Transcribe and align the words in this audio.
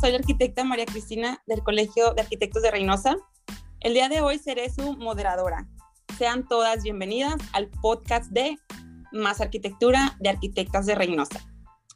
soy 0.00 0.12
la 0.12 0.18
arquitecta 0.18 0.64
María 0.64 0.86
Cristina 0.86 1.42
del 1.46 1.62
Colegio 1.62 2.14
de 2.14 2.22
Arquitectos 2.22 2.62
de 2.62 2.70
Reynosa. 2.70 3.18
El 3.80 3.92
día 3.92 4.08
de 4.08 4.22
hoy 4.22 4.38
seré 4.38 4.70
su 4.70 4.96
moderadora. 4.96 5.68
Sean 6.16 6.48
todas 6.48 6.82
bienvenidas 6.82 7.36
al 7.52 7.68
podcast 7.68 8.30
de 8.30 8.56
Más 9.12 9.42
Arquitectura 9.42 10.16
de 10.18 10.30
Arquitectas 10.30 10.86
de 10.86 10.94
Reynosa. 10.94 11.40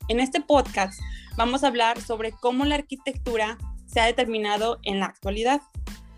En 0.09 0.21
este 0.21 0.43
podcast 0.43 1.01
vamos 1.39 1.65
a 1.65 1.69
hablar 1.69 1.99
sobre 1.99 2.33
cómo 2.33 2.67
la 2.67 2.75
arquitectura 2.75 3.57
se 3.87 4.01
ha 4.01 4.07
determinado 4.07 4.81
en 4.83 5.01
la 5.01 5.07
actualidad. 5.07 5.63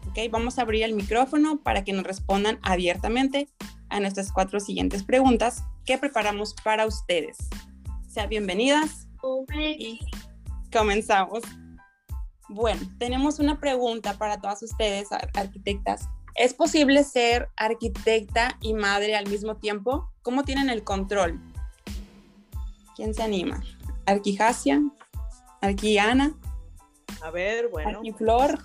¿Okay? 0.09 0.27
Vamos 0.27 0.59
a 0.59 0.63
abrir 0.63 0.83
el 0.83 0.95
micrófono 0.95 1.63
para 1.63 1.85
que 1.85 1.93
nos 1.93 2.05
respondan 2.05 2.59
abiertamente 2.63 3.49
a 3.91 4.01
nuestras 4.01 4.33
cuatro 4.33 4.59
siguientes 4.59 5.05
preguntas 5.05 5.63
que 5.85 5.99
preparamos 5.99 6.55
para 6.65 6.85
ustedes. 6.85 7.37
Sean 8.09 8.29
bienvenidas 8.29 9.07
y 9.79 10.01
comenzamos. 10.73 11.43
Bueno, 12.49 12.81
tenemos 12.99 13.39
una 13.39 13.59
pregunta 13.59 14.17
para 14.19 14.41
todas 14.41 14.63
ustedes, 14.63 15.09
arquitectas. 15.35 16.09
¿Es 16.37 16.55
posible 16.55 17.03
ser 17.03 17.49
arquitecta 17.57 18.57
y 18.61 18.75
madre 18.75 19.17
al 19.17 19.29
mismo 19.29 19.57
tiempo? 19.57 20.13
¿Cómo 20.23 20.45
tienen 20.45 20.71
el 20.71 20.85
control? 20.85 21.41
¿Quién 22.95 23.15
se 23.15 23.23
anima? 23.23 23.63
¿Arquijasia? 24.05 24.83
¿Arquiana? 25.61 26.37
A 27.23 27.31
ver, 27.31 27.69
bueno. 27.69 27.99
¿Arquiflor? 27.99 28.59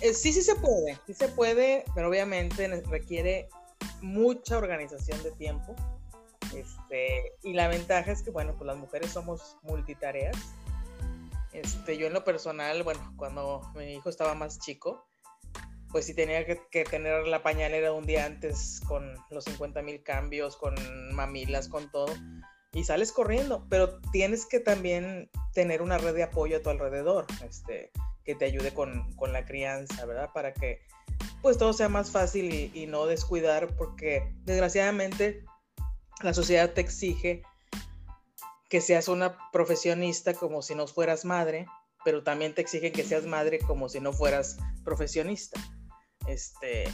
Eh, 0.00 0.14
sí, 0.14 0.32
sí 0.32 0.42
se 0.42 0.54
puede, 0.54 0.98
sí 1.06 1.14
se 1.14 1.28
puede, 1.28 1.84
pero 1.94 2.08
obviamente 2.08 2.68
requiere 2.82 3.48
mucha 4.00 4.56
organización 4.56 5.22
de 5.22 5.32
tiempo. 5.32 5.74
Este, 6.54 7.32
y 7.42 7.52
la 7.52 7.68
ventaja 7.68 8.12
es 8.12 8.22
que, 8.22 8.30
bueno, 8.30 8.54
pues 8.56 8.66
las 8.66 8.76
mujeres 8.76 9.10
somos 9.10 9.56
multitareas. 9.62 10.36
Este, 11.56 11.96
yo 11.96 12.06
en 12.06 12.12
lo 12.12 12.22
personal, 12.22 12.82
bueno, 12.82 13.14
cuando 13.16 13.62
mi 13.74 13.94
hijo 13.94 14.10
estaba 14.10 14.34
más 14.34 14.58
chico, 14.58 15.06
pues 15.90 16.04
sí 16.04 16.12
tenía 16.12 16.44
que, 16.44 16.84
tener 16.84 17.26
la 17.26 17.42
pañalera 17.42 17.92
un 17.92 18.04
día 18.04 18.26
antes 18.26 18.82
con 18.86 19.14
los 19.30 19.44
50 19.44 19.80
mil 19.80 20.02
cambios, 20.02 20.56
con 20.56 20.74
mamilas, 21.14 21.68
con 21.68 21.90
todo. 21.90 22.12
Y 22.72 22.84
sales 22.84 23.10
corriendo, 23.10 23.66
pero 23.70 24.00
tienes 24.12 24.44
que 24.44 24.60
también 24.60 25.30
tener 25.54 25.80
una 25.80 25.96
red 25.96 26.14
de 26.14 26.24
apoyo 26.24 26.58
a 26.58 26.62
tu 26.62 26.68
alrededor, 26.68 27.24
este, 27.48 27.90
que 28.22 28.34
te 28.34 28.44
ayude 28.44 28.74
con, 28.74 29.14
con 29.14 29.32
la 29.32 29.46
crianza, 29.46 30.04
¿verdad? 30.04 30.28
Para 30.34 30.52
que 30.52 30.82
pues 31.40 31.56
todo 31.56 31.72
sea 31.72 31.88
más 31.88 32.10
fácil 32.10 32.52
y, 32.52 32.70
y 32.74 32.86
no 32.86 33.06
descuidar, 33.06 33.74
porque 33.78 34.34
desgraciadamente 34.44 35.42
la 36.22 36.34
sociedad 36.34 36.74
te 36.74 36.82
exige 36.82 37.42
que 38.68 38.80
seas 38.80 39.08
una 39.08 39.36
profesionista 39.52 40.34
como 40.34 40.62
si 40.62 40.74
no 40.74 40.86
fueras 40.86 41.24
madre, 41.24 41.66
pero 42.04 42.22
también 42.22 42.54
te 42.54 42.62
exigen 42.62 42.92
que 42.92 43.04
seas 43.04 43.24
madre 43.26 43.58
como 43.58 43.88
si 43.88 44.00
no 44.00 44.12
fueras 44.12 44.56
profesionista. 44.84 45.60
Este, 46.26 46.84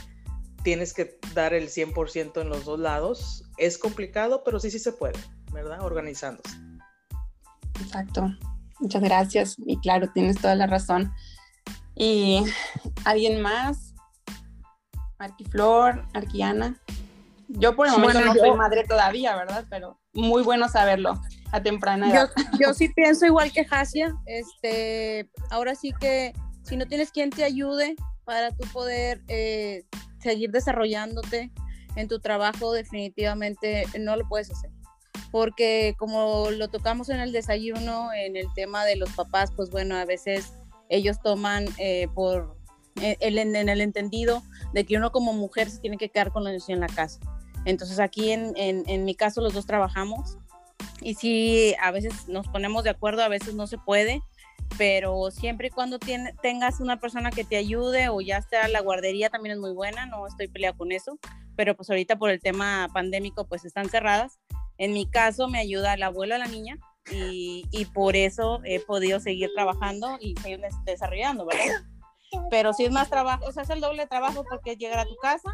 tienes 0.63 0.93
que 0.93 1.19
dar 1.33 1.53
el 1.53 1.69
100% 1.69 2.41
en 2.41 2.49
los 2.49 2.65
dos 2.65 2.79
lados. 2.79 3.43
Es 3.57 3.77
complicado, 3.77 4.43
pero 4.43 4.59
sí, 4.59 4.71
sí 4.71 4.79
se 4.79 4.91
puede, 4.91 5.19
¿verdad? 5.51 5.81
Organizándose. 5.81 6.57
Exacto. 7.81 8.31
Muchas 8.79 9.01
gracias. 9.01 9.55
Y 9.65 9.77
claro, 9.79 10.11
tienes 10.13 10.39
toda 10.39 10.55
la 10.55 10.67
razón. 10.67 11.13
¿Y 11.95 12.43
alguien 13.05 13.41
más? 13.41 13.93
Arquiflor, 15.19 16.05
Arquiana. 16.13 16.81
Yo 17.55 17.75
por 17.75 17.87
el 17.87 17.93
momento 17.93 18.21
no 18.21 18.33
soy 18.33 18.51
madre 18.51 18.83
todavía, 18.83 19.35
¿verdad? 19.35 19.65
Pero 19.69 19.99
muy 20.13 20.43
bueno 20.43 20.67
saberlo 20.67 21.19
a 21.51 21.61
temprana 21.61 22.09
edad. 22.09 22.29
Yo, 22.59 22.73
sí 22.73 22.89
pienso 22.89 23.25
igual 23.25 23.51
que 23.51 23.65
Hasia. 23.69 24.15
Este, 24.25 25.29
ahora 25.49 25.75
sí 25.75 25.93
que 25.99 26.33
si 26.63 26.77
no 26.77 26.85
tienes 26.87 27.11
quien 27.11 27.29
te 27.29 27.43
ayude 27.43 27.95
para 28.25 28.51
tú 28.51 28.67
poder 28.71 29.21
eh, 29.27 29.85
seguir 30.19 30.51
desarrollándote 30.51 31.51
en 31.95 32.07
tu 32.07 32.19
trabajo, 32.19 32.73
definitivamente 32.73 33.85
no 33.99 34.15
lo 34.15 34.27
puedes 34.27 34.49
hacer. 34.51 34.71
Porque 35.31 35.95
como 35.97 36.49
lo 36.51 36.69
tocamos 36.69 37.09
en 37.09 37.19
el 37.19 37.31
desayuno, 37.31 38.11
en 38.13 38.35
el 38.35 38.47
tema 38.55 38.85
de 38.85 38.95
los 38.95 39.11
papás, 39.11 39.51
pues 39.55 39.69
bueno, 39.69 39.95
a 39.95 40.05
veces 40.05 40.53
ellos 40.89 41.17
toman 41.21 41.65
eh, 41.77 42.07
por 42.13 42.57
eh, 43.01 43.17
el, 43.19 43.37
en 43.37 43.69
el 43.69 43.81
entendido 43.81 44.43
de 44.73 44.85
que 44.85 44.97
uno 44.97 45.11
como 45.11 45.33
mujer 45.33 45.69
se 45.69 45.79
tiene 45.79 45.97
que 45.97 46.09
quedar 46.09 46.31
con 46.31 46.43
los 46.43 46.51
niños 46.51 46.69
en 46.69 46.79
la 46.79 46.87
casa. 46.87 47.19
Entonces 47.65 47.99
aquí 47.99 48.31
en, 48.31 48.53
en, 48.55 49.05
mi 49.05 49.15
caso 49.15 49.41
los 49.41 49.53
dos 49.53 49.65
trabajamos 49.65 50.37
y 51.01 51.15
sí, 51.15 51.75
a 51.81 51.91
veces 51.91 52.27
nos 52.27 52.47
ponemos 52.47 52.83
de 52.83 52.89
acuerdo, 52.89 53.23
a 53.23 53.29
veces 53.29 53.55
no 53.55 53.67
se 53.67 53.77
puede, 53.77 54.21
pero 54.77 55.31
siempre 55.31 55.67
y 55.67 55.71
cuando 55.71 55.99
tengas 55.99 56.79
una 56.79 56.99
persona 56.99 57.29
que 57.31 57.43
te 57.43 57.57
ayude 57.57 58.09
o 58.09 58.21
ya 58.21 58.41
sea 58.41 58.67
la 58.67 58.81
guardería 58.81 59.29
también 59.29 59.53
es 59.53 59.59
muy 59.59 59.71
buena, 59.71 60.05
no 60.05 60.27
estoy 60.27 60.47
peleada 60.47 60.75
con 60.77 60.91
eso, 60.91 61.17
pero 61.55 61.75
pues 61.75 61.89
ahorita 61.89 62.17
por 62.17 62.29
el 62.29 62.41
tema 62.41 62.89
pandémico 62.93 63.47
pues 63.47 63.65
están 63.65 63.89
cerradas. 63.89 64.39
En 64.77 64.93
mi 64.93 65.05
caso 65.05 65.47
me 65.47 65.59
ayuda 65.59 65.93
el 65.93 66.03
abuelo 66.03 66.35
a 66.35 66.39
la 66.39 66.47
niña 66.47 66.77
y, 67.11 67.65
y 67.71 67.85
por 67.85 68.15
eso 68.15 68.59
he 68.65 68.79
podido 68.79 69.19
seguir 69.19 69.51
trabajando 69.53 70.17
y 70.19 70.35
seguir 70.37 70.61
desarrollando, 70.85 71.45
¿verdad? 71.45 71.83
Pero 72.49 72.73
si 72.73 72.85
es 72.85 72.91
más 72.91 73.09
trabajo, 73.09 73.45
o 73.45 73.51
sea, 73.51 73.63
es 73.63 73.69
el 73.69 73.81
doble 73.81 74.07
trabajo 74.07 74.43
porque 74.49 74.75
llegar 74.75 74.99
a 74.99 75.05
tu 75.05 75.15
casa 75.17 75.53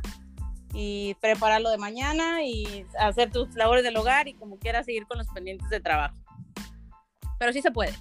y 0.74 1.16
prepararlo 1.16 1.70
de 1.70 1.78
mañana 1.78 2.44
y 2.44 2.86
hacer 3.00 3.32
tus 3.32 3.54
labores 3.56 3.84
del 3.84 3.98
hogar 3.98 4.28
y 4.28 4.34
como 4.34 4.58
quieras 4.58 4.86
seguir 4.86 5.08
con 5.08 5.18
los 5.18 5.28
pendientes 5.28 5.70
de 5.70 5.80
trabajo. 5.80 6.16
Pero 7.38 7.54
sí 7.54 7.62
se 7.62 7.72
puede. 7.72 7.94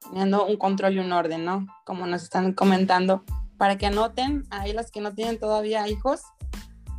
Teniendo 0.00 0.46
un 0.46 0.56
control 0.56 0.94
y 0.94 0.98
un 0.98 1.12
orden, 1.12 1.44
¿no? 1.44 1.66
Como 1.84 2.06
nos 2.06 2.22
están 2.22 2.52
comentando, 2.52 3.24
para 3.56 3.78
que 3.78 3.86
anoten, 3.86 4.44
ahí 4.50 4.72
las 4.72 4.90
que 4.90 5.00
no 5.00 5.14
tienen 5.14 5.38
todavía 5.38 5.88
hijos, 5.88 6.22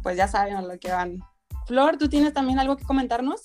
pues 0.02 0.18
ya 0.18 0.28
saben 0.28 0.56
a 0.56 0.62
lo 0.62 0.80
que 0.80 0.92
van. 0.92 1.20
Flor, 1.68 1.98
¿tú 1.98 2.10
tienes 2.10 2.34
también 2.34 2.60
algo 2.60 2.78
que 2.78 2.86
comentarnos? 2.86 3.42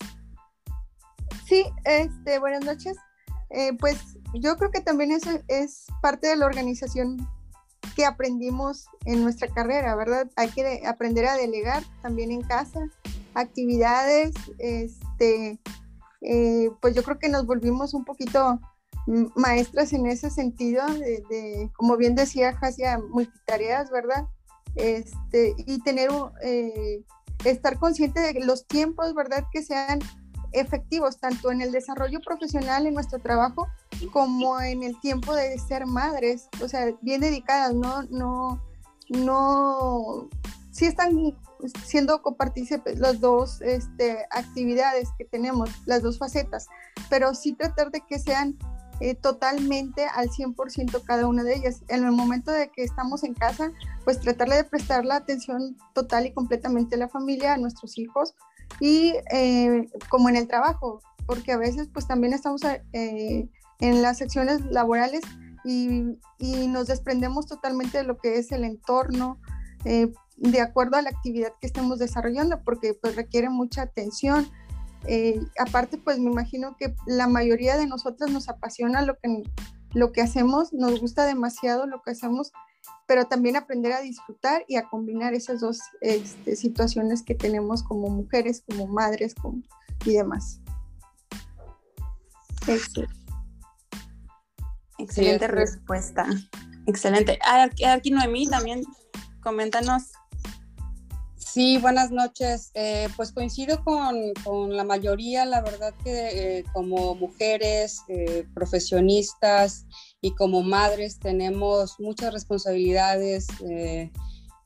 Sí, 1.44 1.64
este, 1.84 2.38
buenas 2.38 2.64
noches. 2.64 2.96
Eh, 3.50 3.72
pues 3.78 4.18
yo 4.34 4.56
creo 4.56 4.70
que 4.70 4.80
también 4.80 5.10
eso 5.10 5.30
es 5.48 5.86
parte 6.02 6.28
de 6.28 6.36
la 6.36 6.46
organización 6.46 7.28
que 7.98 8.06
aprendimos 8.06 8.86
en 9.06 9.24
nuestra 9.24 9.48
carrera, 9.48 9.96
¿verdad? 9.96 10.30
Hay 10.36 10.50
que 10.50 10.86
aprender 10.86 11.26
a 11.26 11.36
delegar 11.36 11.82
también 12.00 12.30
en 12.30 12.42
casa, 12.42 12.78
actividades, 13.34 14.36
este, 14.58 15.58
eh, 16.20 16.70
pues 16.80 16.94
yo 16.94 17.02
creo 17.02 17.18
que 17.18 17.28
nos 17.28 17.44
volvimos 17.44 17.94
un 17.94 18.04
poquito 18.04 18.60
maestras 19.34 19.92
en 19.92 20.06
ese 20.06 20.30
sentido, 20.30 20.86
de, 20.86 21.72
como 21.74 21.96
bien 21.96 22.14
decía 22.14 22.54
Jasia, 22.54 23.00
multitareas, 23.10 23.90
¿verdad? 23.90 24.28
Este, 24.76 25.56
y 25.66 25.82
tener, 25.82 26.08
eh, 26.44 27.02
estar 27.44 27.80
consciente 27.80 28.20
de 28.20 28.44
los 28.44 28.64
tiempos, 28.68 29.12
¿verdad? 29.12 29.44
Que 29.50 29.64
sean 29.64 29.98
efectivos 30.52 31.18
tanto 31.18 31.50
en 31.50 31.62
el 31.62 31.72
desarrollo 31.72 32.20
profesional 32.20 32.86
en 32.86 32.94
nuestro 32.94 33.18
trabajo 33.18 33.66
como 34.12 34.60
en 34.60 34.82
el 34.82 34.98
tiempo 35.00 35.34
de 35.34 35.58
ser 35.58 35.86
madres, 35.86 36.48
o 36.62 36.68
sea, 36.68 36.92
bien 37.00 37.20
dedicadas, 37.20 37.74
no, 37.74 38.02
no, 38.04 38.62
no, 39.08 40.28
sí 40.70 40.86
están 40.86 41.36
siendo 41.84 42.22
copartícipes 42.22 42.98
las 42.98 43.20
dos 43.20 43.60
este, 43.62 44.26
actividades 44.30 45.08
que 45.18 45.24
tenemos, 45.24 45.70
las 45.86 46.02
dos 46.02 46.18
facetas, 46.18 46.68
pero 47.10 47.34
sí 47.34 47.54
tratar 47.54 47.90
de 47.90 48.02
que 48.02 48.18
sean 48.18 48.56
eh, 49.00 49.14
totalmente 49.14 50.06
al 50.06 50.28
100% 50.28 51.02
cada 51.04 51.26
una 51.28 51.44
de 51.44 51.54
ellas. 51.54 51.82
En 51.88 52.04
el 52.04 52.12
momento 52.12 52.50
de 52.50 52.68
que 52.70 52.82
estamos 52.82 53.22
en 53.22 53.34
casa, 53.34 53.72
pues 54.04 54.20
tratarle 54.20 54.56
de 54.56 54.64
prestar 54.64 55.04
la 55.04 55.16
atención 55.16 55.76
total 55.94 56.26
y 56.26 56.32
completamente 56.32 56.96
a 56.96 56.98
la 56.98 57.08
familia, 57.08 57.54
a 57.54 57.58
nuestros 57.58 57.96
hijos, 57.98 58.34
y 58.80 59.14
eh, 59.32 59.88
como 60.08 60.28
en 60.28 60.36
el 60.36 60.48
trabajo, 60.48 61.00
porque 61.26 61.52
a 61.52 61.56
veces 61.56 61.88
pues 61.92 62.06
también 62.06 62.32
estamos 62.32 62.62
eh, 62.92 63.48
en 63.80 64.02
las 64.02 64.18
secciones 64.18 64.64
laborales 64.66 65.22
y, 65.64 66.18
y, 66.38 66.66
nos 66.68 66.86
desprendemos 66.86 67.46
totalmente 67.46 67.98
de 67.98 68.04
lo 68.04 68.16
que 68.16 68.38
es 68.38 68.52
el 68.52 68.64
entorno, 68.64 69.38
eh, 69.84 70.12
de 70.36 70.60
acuerdo 70.60 70.96
a 70.96 71.02
la 71.02 71.10
actividad 71.10 71.52
que 71.60 71.66
estemos 71.66 71.98
desarrollando, 71.98 72.62
porque 72.62 72.94
pues 72.94 73.16
requiere 73.16 73.50
mucha 73.50 73.82
atención. 73.82 74.48
aparte, 75.58 75.98
pues 75.98 76.18
me 76.18 76.30
imagino 76.30 76.76
que 76.78 76.94
la 77.06 77.26
mayoría 77.26 77.76
de 77.76 77.86
nosotros 77.86 78.30
nos 78.30 78.48
apasiona 78.48 79.02
lo 79.02 79.16
que, 79.18 79.42
lo 79.92 80.12
que 80.12 80.22
hacemos, 80.22 80.72
nos 80.72 81.00
gusta 81.00 81.24
demasiado 81.24 81.86
lo 81.86 82.02
que 82.02 82.12
hacemos 82.12 82.52
pero 83.08 83.24
también 83.24 83.56
aprender 83.56 83.92
a 83.92 84.02
disfrutar 84.02 84.64
y 84.68 84.76
a 84.76 84.86
combinar 84.86 85.32
esas 85.32 85.60
dos 85.60 85.80
este, 86.02 86.56
situaciones 86.56 87.22
que 87.22 87.34
tenemos 87.34 87.82
como 87.82 88.10
mujeres, 88.10 88.62
como 88.66 88.86
madres 88.86 89.34
como, 89.34 89.62
y 90.04 90.12
demás. 90.12 90.60
Excelente 94.98 95.46
respuesta. 95.48 96.26
Excelente. 96.86 97.38
Aquí 97.86 98.10
Noemí 98.10 98.46
también, 98.48 98.82
coméntanos. 99.42 100.12
Sí, 101.36 101.78
buenas 101.78 102.10
noches. 102.10 102.70
Eh, 102.74 103.08
pues 103.16 103.32
coincido 103.32 103.82
con, 103.82 104.76
la 104.76 104.84
mayoría, 104.84 105.44
la 105.44 105.60
verdad 105.62 105.94
que 106.04 106.58
eh, 106.58 106.64
como 106.72 107.14
mujeres, 107.14 108.02
eh, 108.08 108.46
profesionistas 108.54 109.86
y 110.20 110.34
como 110.36 110.62
madres 110.62 111.18
tenemos 111.18 111.98
muchas 111.98 112.32
responsabilidades 112.32 113.46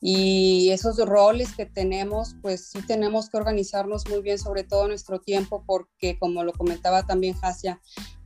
y 0.05 0.69
esos 0.71 0.97
roles 0.97 1.55
que 1.55 1.65
tenemos, 1.65 2.35
pues 2.41 2.71
sí 2.71 2.81
tenemos 2.85 3.29
que 3.29 3.37
organizarnos 3.37 4.05
muy 4.09 4.21
bien, 4.21 4.37
sobre 4.37 4.65
todo 4.65 4.89
nuestro 4.89 5.21
tiempo, 5.21 5.63
porque 5.65 6.19
como 6.19 6.43
lo 6.43 6.51
comentaba 6.51 7.05
también 7.05 7.35
Jasia, 7.35 7.79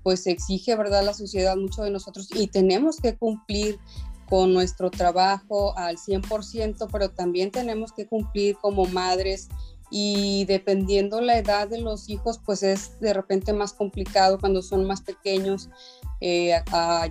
pues 0.08 0.26
exige, 0.26 0.74
¿verdad?, 0.78 1.04
la 1.04 1.14
sociedad 1.14 1.58
mucho 1.58 1.84
de 1.84 1.92
nosotros 1.92 2.30
y 2.34 2.48
tenemos 2.48 2.96
que 2.96 3.18
cumplir 3.18 3.78
con 4.30 4.54
nuestro 4.54 4.90
trabajo 4.90 5.78
al 5.78 5.98
100%, 5.98 6.88
pero 6.90 7.10
también 7.10 7.52
tenemos 7.52 7.92
que 7.92 8.08
cumplir 8.08 8.56
como 8.56 8.86
madres 8.86 9.50
y 9.92 10.46
dependiendo 10.46 11.20
la 11.20 11.38
edad 11.38 11.68
de 11.68 11.82
los 11.82 12.08
hijos, 12.08 12.40
pues 12.46 12.64
es 12.64 12.98
de 13.02 13.14
repente 13.14 13.52
más 13.52 13.74
complicado 13.74 14.40
cuando 14.40 14.62
son 14.62 14.86
más 14.86 15.02
pequeños, 15.02 15.70
eh, 16.22 16.56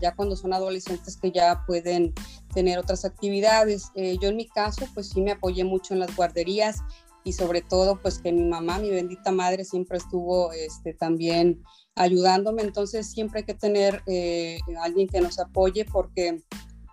ya 0.01 0.15
cuando 0.17 0.35
son 0.35 0.55
adolescentes 0.55 1.19
que 1.19 1.31
ya 1.33 1.65
pueden 1.67 2.15
tener 2.55 2.79
otras 2.79 3.05
actividades. 3.05 3.91
Eh, 3.95 4.17
yo 4.23 4.31
en 4.31 4.37
mi 4.37 4.49
caso, 4.49 4.87
pues 4.95 5.11
sí 5.11 5.21
me 5.21 5.33
apoyé 5.33 5.65
mucho 5.65 5.93
en 5.93 6.01
las 6.01 6.17
guarderías 6.17 6.79
y 7.27 7.33
sobre 7.33 7.61
todo, 7.61 8.01
pues 8.01 8.21
que 8.21 8.31
mi 8.31 8.45
mamá, 8.45 8.79
mi 8.79 8.89
bendita 8.89 9.33
madre, 9.33 9.65
siempre 9.65 9.99
estuvo 9.99 10.53
este, 10.53 10.95
también 10.95 11.61
ayudándome, 11.97 12.63
entonces 12.63 13.11
siempre 13.11 13.41
hay 13.41 13.47
que 13.47 13.55
tener 13.55 14.01
eh, 14.07 14.61
alguien 14.81 15.09
que 15.09 15.21
nos 15.21 15.41
apoye 15.41 15.85
porque 15.85 16.41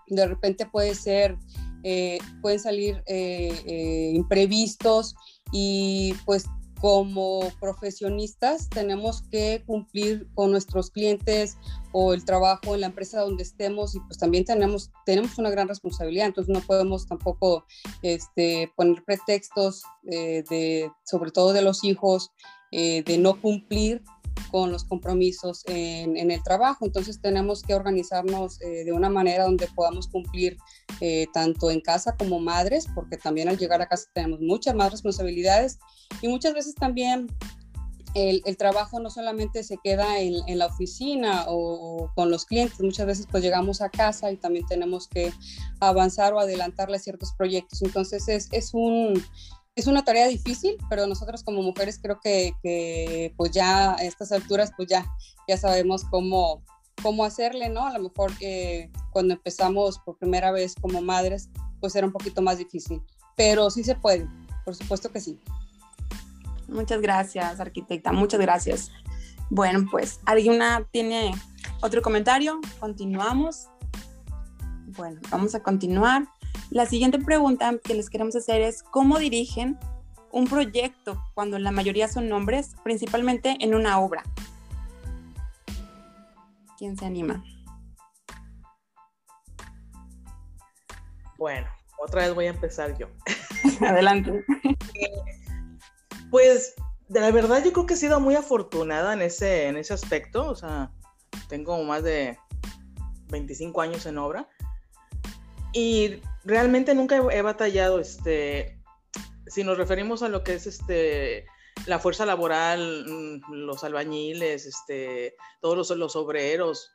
de 0.07 0.25
repente 0.25 0.65
puede 0.65 0.95
ser, 0.95 1.38
eh, 1.83 2.18
pueden 2.41 2.59
salir 2.59 3.03
eh, 3.06 4.12
imprevistos 4.15 5.13
y 5.51 6.15
pues 6.25 6.45
como 6.83 7.50
profesionistas 7.62 8.69
tenemos 8.69 9.21
que 9.31 9.63
cumplir 9.65 10.27
con 10.35 10.51
nuestros 10.51 10.91
clientes 10.91 11.57
o 11.94 12.13
el 12.13 12.25
trabajo 12.25 12.75
en 12.75 12.81
la 12.81 12.88
empresa 12.88 13.21
donde 13.21 13.44
estemos 13.44 13.95
y 13.95 14.01
pues 14.01 14.18
también 14.18 14.44
tenemos, 14.44 14.91
tenemos 15.06 15.38
una 15.38 15.50
gran 15.50 15.69
responsabilidad, 15.69 16.25
entonces 16.25 16.53
no 16.53 16.59
podemos 16.59 17.07
tampoco 17.07 17.63
este, 18.01 18.69
poner 18.75 19.01
pretextos 19.06 19.83
de, 20.01 20.91
sobre 21.06 21.31
todo 21.31 21.53
de 21.53 21.62
los 21.62 21.85
hijos, 21.85 22.33
de 22.69 23.18
no 23.18 23.39
cumplir 23.39 24.03
con 24.53 24.71
los 24.71 24.83
compromisos 24.83 25.63
en, 25.65 26.29
el 26.29 26.44
trabajo. 26.44 26.85
Entonces 26.85 27.19
tenemos 27.19 27.63
que 27.63 27.73
organizarnos 27.73 28.61
eh, 28.61 28.83
de 28.85 28.91
una 28.91 29.09
manera 29.09 29.45
donde 29.45 29.67
podamos 29.73 30.07
cumplir 30.07 30.57
eh, 31.01 31.25
tanto 31.33 31.71
en 31.71 31.81
casa 31.81 32.15
como 32.15 32.39
madres, 32.39 32.85
porque 32.94 33.17
también 33.17 33.50
al 33.50 33.57
llegar 33.57 33.81
a 33.81 33.88
casa 33.88 34.11
tenemos 34.13 34.41
muchas 34.41 34.75
más 34.75 34.91
responsabilidades 34.91 35.79
y 36.21 36.27
muchas 36.27 36.53
veces 36.53 36.75
también 36.75 37.35
el, 38.13 38.44
trabajo 38.57 39.00
no 39.00 39.09
solamente 39.09 39.63
se 39.63 39.79
queda 39.83 40.19
en, 40.19 40.59
la 40.59 40.67
oficina 40.67 41.45
o, 41.47 42.11
con 42.13 42.29
los 42.29 42.45
clientes, 42.45 42.79
muchas 42.79 43.07
veces 43.07 43.27
pues 43.31 43.41
llegamos 43.41 43.81
a 43.81 43.89
casa 43.89 44.31
y 44.31 44.38
también 44.38 44.67
tenemos 44.67 45.07
que 45.07 45.33
avanzar 45.79 46.31
o 46.35 46.39
adelantarle 46.39 46.99
ciertos 46.99 47.33
proyectos. 47.35 47.81
Entonces 47.81 48.27
es, 48.27 48.49
es 48.51 48.75
un 48.75 49.19
es 49.75 49.87
una 49.87 50.03
tarea 50.03 50.27
difícil, 50.27 50.77
pero 50.89 51.07
nosotros 51.07 51.43
como 51.43 51.61
mujeres 51.61 51.99
creo 52.01 52.19
que, 52.21 53.33
pues 53.37 53.51
ya 53.51 53.93
a 53.93 54.03
estas 54.03 54.31
alturas 54.31 54.71
pues 54.75 54.89
ya, 54.89 55.05
ya 55.47 55.57
sabemos 55.57 56.03
cómo, 56.05 56.63
cómo 57.01 57.25
hacerle, 57.25 57.69
¿no? 57.69 57.85
A 57.85 57.97
lo 57.97 58.09
mejor 58.09 58.31
eh, 58.39 58.91
cuando 59.11 59.33
empezamos 59.33 59.99
por 59.99 60.17
primera 60.17 60.51
vez 60.51 60.75
como 60.79 61.01
madres 61.01 61.49
pues 61.79 61.95
era 61.95 62.05
un 62.05 62.13
poquito 62.13 62.41
más 62.41 62.59
difícil, 62.59 63.01
pero 63.35 63.69
sí 63.69 63.83
se 63.83 63.95
puede, 63.95 64.27
por 64.63 64.75
supuesto 64.75 65.11
que 65.11 65.19
sí. 65.19 65.39
Muchas 66.67 67.01
gracias, 67.01 67.59
arquitecta, 67.59 68.11
muchas 68.11 68.39
gracias. 68.39 68.91
Bueno, 69.49 69.85
pues, 69.91 70.19
¿alguna 70.25 70.87
tiene 70.91 71.31
otro 71.81 72.01
comentario? 72.01 72.59
Continuamos. 72.79 73.67
Bueno, 74.95 75.19
vamos 75.29 75.53
a 75.55 75.61
continuar. 75.61 76.27
La 76.73 76.87
siguiente 76.87 77.19
pregunta 77.19 77.71
que 77.83 77.93
les 77.93 78.09
queremos 78.09 78.35
hacer 78.35 78.61
es, 78.61 78.81
¿cómo 78.81 79.19
dirigen 79.19 79.77
un 80.31 80.45
proyecto 80.45 81.23
cuando 81.35 81.59
la 81.59 81.69
mayoría 81.69 82.07
son 82.07 82.31
hombres, 82.33 82.71
principalmente 82.83 83.57
en 83.59 83.75
una 83.75 83.99
obra? 83.99 84.23
¿Quién 86.79 86.97
se 86.97 87.05
anima? 87.05 87.43
Bueno, 91.37 91.67
otra 91.99 92.23
vez 92.23 92.33
voy 92.33 92.47
a 92.47 92.49
empezar 92.49 92.97
yo. 92.97 93.05
Adelante. 93.87 94.43
pues, 96.31 96.73
de 97.07 97.19
la 97.19 97.29
verdad, 97.29 97.63
yo 97.63 97.71
creo 97.71 97.85
que 97.85 97.93
he 97.93 97.97
sido 97.97 98.19
muy 98.19 98.33
afortunada 98.33 99.13
en 99.13 99.21
ese, 99.21 99.67
en 99.67 99.77
ese 99.77 99.93
aspecto. 99.93 100.49
O 100.49 100.55
sea, 100.55 100.89
tengo 101.49 101.83
más 101.83 102.01
de 102.01 102.39
25 103.29 103.79
años 103.79 104.07
en 104.07 104.17
obra. 104.17 104.49
Y 105.71 106.19
realmente 106.44 106.94
nunca 106.94 107.18
he, 107.31 107.42
batallado, 107.42 108.00
este, 108.00 108.80
si 109.48 109.63
nos 109.63 109.78
referimos 109.78 110.24
a 110.24 110.30
lo 110.30 110.44
que 110.44 110.56
es 110.56 110.68
este, 110.68 111.45
la 111.86 112.00
fuerza 112.00 112.25
laboral, 112.25 113.06
mm, 113.07 113.54
los 113.54 113.84
albañiles, 113.84 114.66
este, 114.66 115.36
todos 115.62 115.78
los, 115.78 115.98
los 115.98 116.16
obreros, 116.16 116.92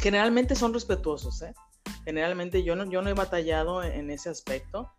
generalmente 0.00 0.54
son 0.54 0.72
respetuosos, 0.72 1.42
¿eh? 1.42 1.54
Generalmente 2.04 2.62
yo 2.62 2.76
no, 2.76 2.90
yo 2.90 3.02
no 3.02 3.10
he 3.10 3.14
batallado 3.14 3.82
en, 3.82 4.10
ese 4.10 4.30
aspecto. 4.30 4.90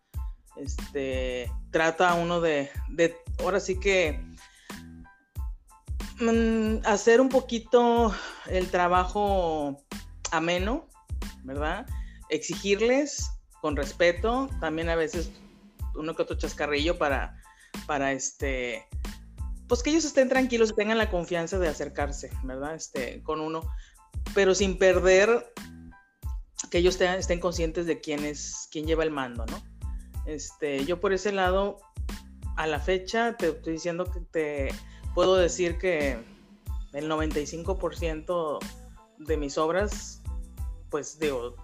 Este, 0.56 1.52
trata 1.72 2.14
uno 2.14 2.42
de, 2.42 2.70
de 2.90 3.16
ahora 3.40 3.60
sí 3.60 3.80
que 3.80 4.24
mm, 6.20 6.86
hacer 6.86 7.22
un 7.22 7.30
poquito 7.30 8.14
el 8.48 8.70
trabajo 8.70 9.82
ameno, 10.32 10.88
¿verdad? 11.44 11.86
exigirles 12.32 13.30
con 13.62 13.76
respeto, 13.76 14.50
también 14.60 14.90
a 14.90 14.96
veces 14.96 15.32
uno 15.96 16.16
que 16.16 16.24
otro 16.24 16.38
chascarrillo 16.38 16.98
para, 16.98 17.40
para 17.86 18.12
este, 18.12 18.88
pues 19.68 19.84
que 19.84 19.92
ellos 19.92 20.04
estén 20.04 20.30
tranquilos 20.30 20.72
y 20.72 20.76
tengan 20.76 20.98
la 20.98 21.10
confianza 21.10 21.60
de 21.60 21.68
acercarse, 21.68 22.32
¿verdad? 22.44 22.76
Este, 22.76 23.22
con 23.24 23.40
uno, 23.40 23.62
pero 24.34 24.56
sin 24.56 24.78
perder 24.78 25.54
que 26.70 26.80
ellos 26.80 27.00
estén, 27.00 27.40
conscientes 27.40 27.86
de 27.86 28.00
quién 28.00 28.26
es, 28.26 28.68
quién 28.72 28.86
lleva 28.86 29.04
el 29.04 29.12
mando, 29.12 29.46
¿no? 29.46 29.62
Este, 30.26 30.86
yo 30.86 31.00
por 31.00 31.14
ese 31.14 31.32
lado, 31.32 31.78
a 32.58 32.68
la 32.68 32.80
fecha, 32.80 33.38
te 33.38 33.50
estoy 33.50 33.74
diciendo 33.74 34.06
que 34.06 34.22
te 34.22 34.70
puedo 35.14 35.36
decir 35.36 35.78
que 35.78 36.18
el 36.94 37.10
95% 37.10 38.60
de 39.20 39.38
mis 39.38 39.58
obras, 39.58 40.22
pues 40.90 41.20
digo, 41.20 41.56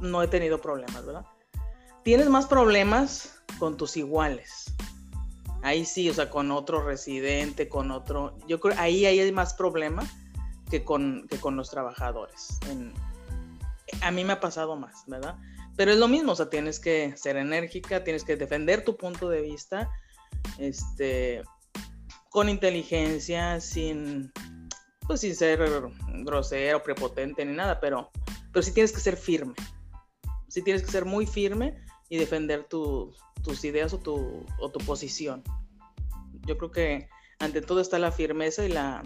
no 0.00 0.22
he 0.22 0.28
tenido 0.28 0.60
problemas, 0.60 1.04
¿verdad? 1.04 1.24
Tienes 2.02 2.28
más 2.28 2.46
problemas 2.46 3.40
con 3.58 3.76
tus 3.76 3.96
iguales. 3.96 4.74
Ahí 5.62 5.84
sí, 5.84 6.08
o 6.08 6.14
sea, 6.14 6.30
con 6.30 6.50
otro 6.50 6.84
residente, 6.84 7.68
con 7.68 7.90
otro. 7.90 8.36
Yo 8.46 8.60
creo 8.60 8.78
ahí, 8.78 9.04
hay 9.04 9.32
más 9.32 9.54
problema 9.54 10.04
que 10.70 10.84
con, 10.84 11.26
que 11.28 11.38
con 11.38 11.56
los 11.56 11.70
trabajadores. 11.70 12.58
a 14.02 14.10
mí 14.10 14.24
me 14.24 14.34
ha 14.34 14.40
pasado 14.40 14.76
más, 14.76 15.04
¿verdad? 15.06 15.36
Pero 15.76 15.92
es 15.92 15.98
lo 15.98 16.08
mismo, 16.08 16.32
o 16.32 16.36
sea, 16.36 16.48
tienes 16.48 16.80
que 16.80 17.16
ser 17.16 17.36
enérgica, 17.36 18.02
tienes 18.02 18.24
que 18.24 18.36
defender 18.36 18.84
tu 18.84 18.96
punto 18.96 19.28
de 19.28 19.42
vista, 19.42 19.90
este, 20.58 21.42
con 22.30 22.48
inteligencia, 22.48 23.60
sin, 23.60 24.32
pues 25.06 25.20
sin 25.20 25.34
ser 25.34 25.68
grosero, 26.24 26.82
prepotente 26.82 27.44
ni 27.44 27.54
nada, 27.54 27.78
pero, 27.78 28.10
pero 28.52 28.62
sí 28.62 28.72
tienes 28.72 28.92
que 28.92 29.00
ser 29.00 29.16
firme, 29.16 29.54
sí 30.48 30.62
tienes 30.62 30.82
que 30.82 30.90
ser 30.90 31.04
muy 31.04 31.26
firme 31.26 31.76
y 32.08 32.18
defender 32.18 32.64
tus 32.68 33.64
ideas 33.64 33.92
o 33.92 33.98
tu, 33.98 34.44
o 34.60 34.70
tu 34.70 34.78
posición. 34.80 35.42
Yo 36.46 36.56
creo 36.58 36.70
que 36.70 37.08
ante 37.38 37.60
todo 37.60 37.80
está 37.80 37.98
la 37.98 38.12
firmeza 38.12 38.64
y 38.64 38.68
la, 38.68 39.02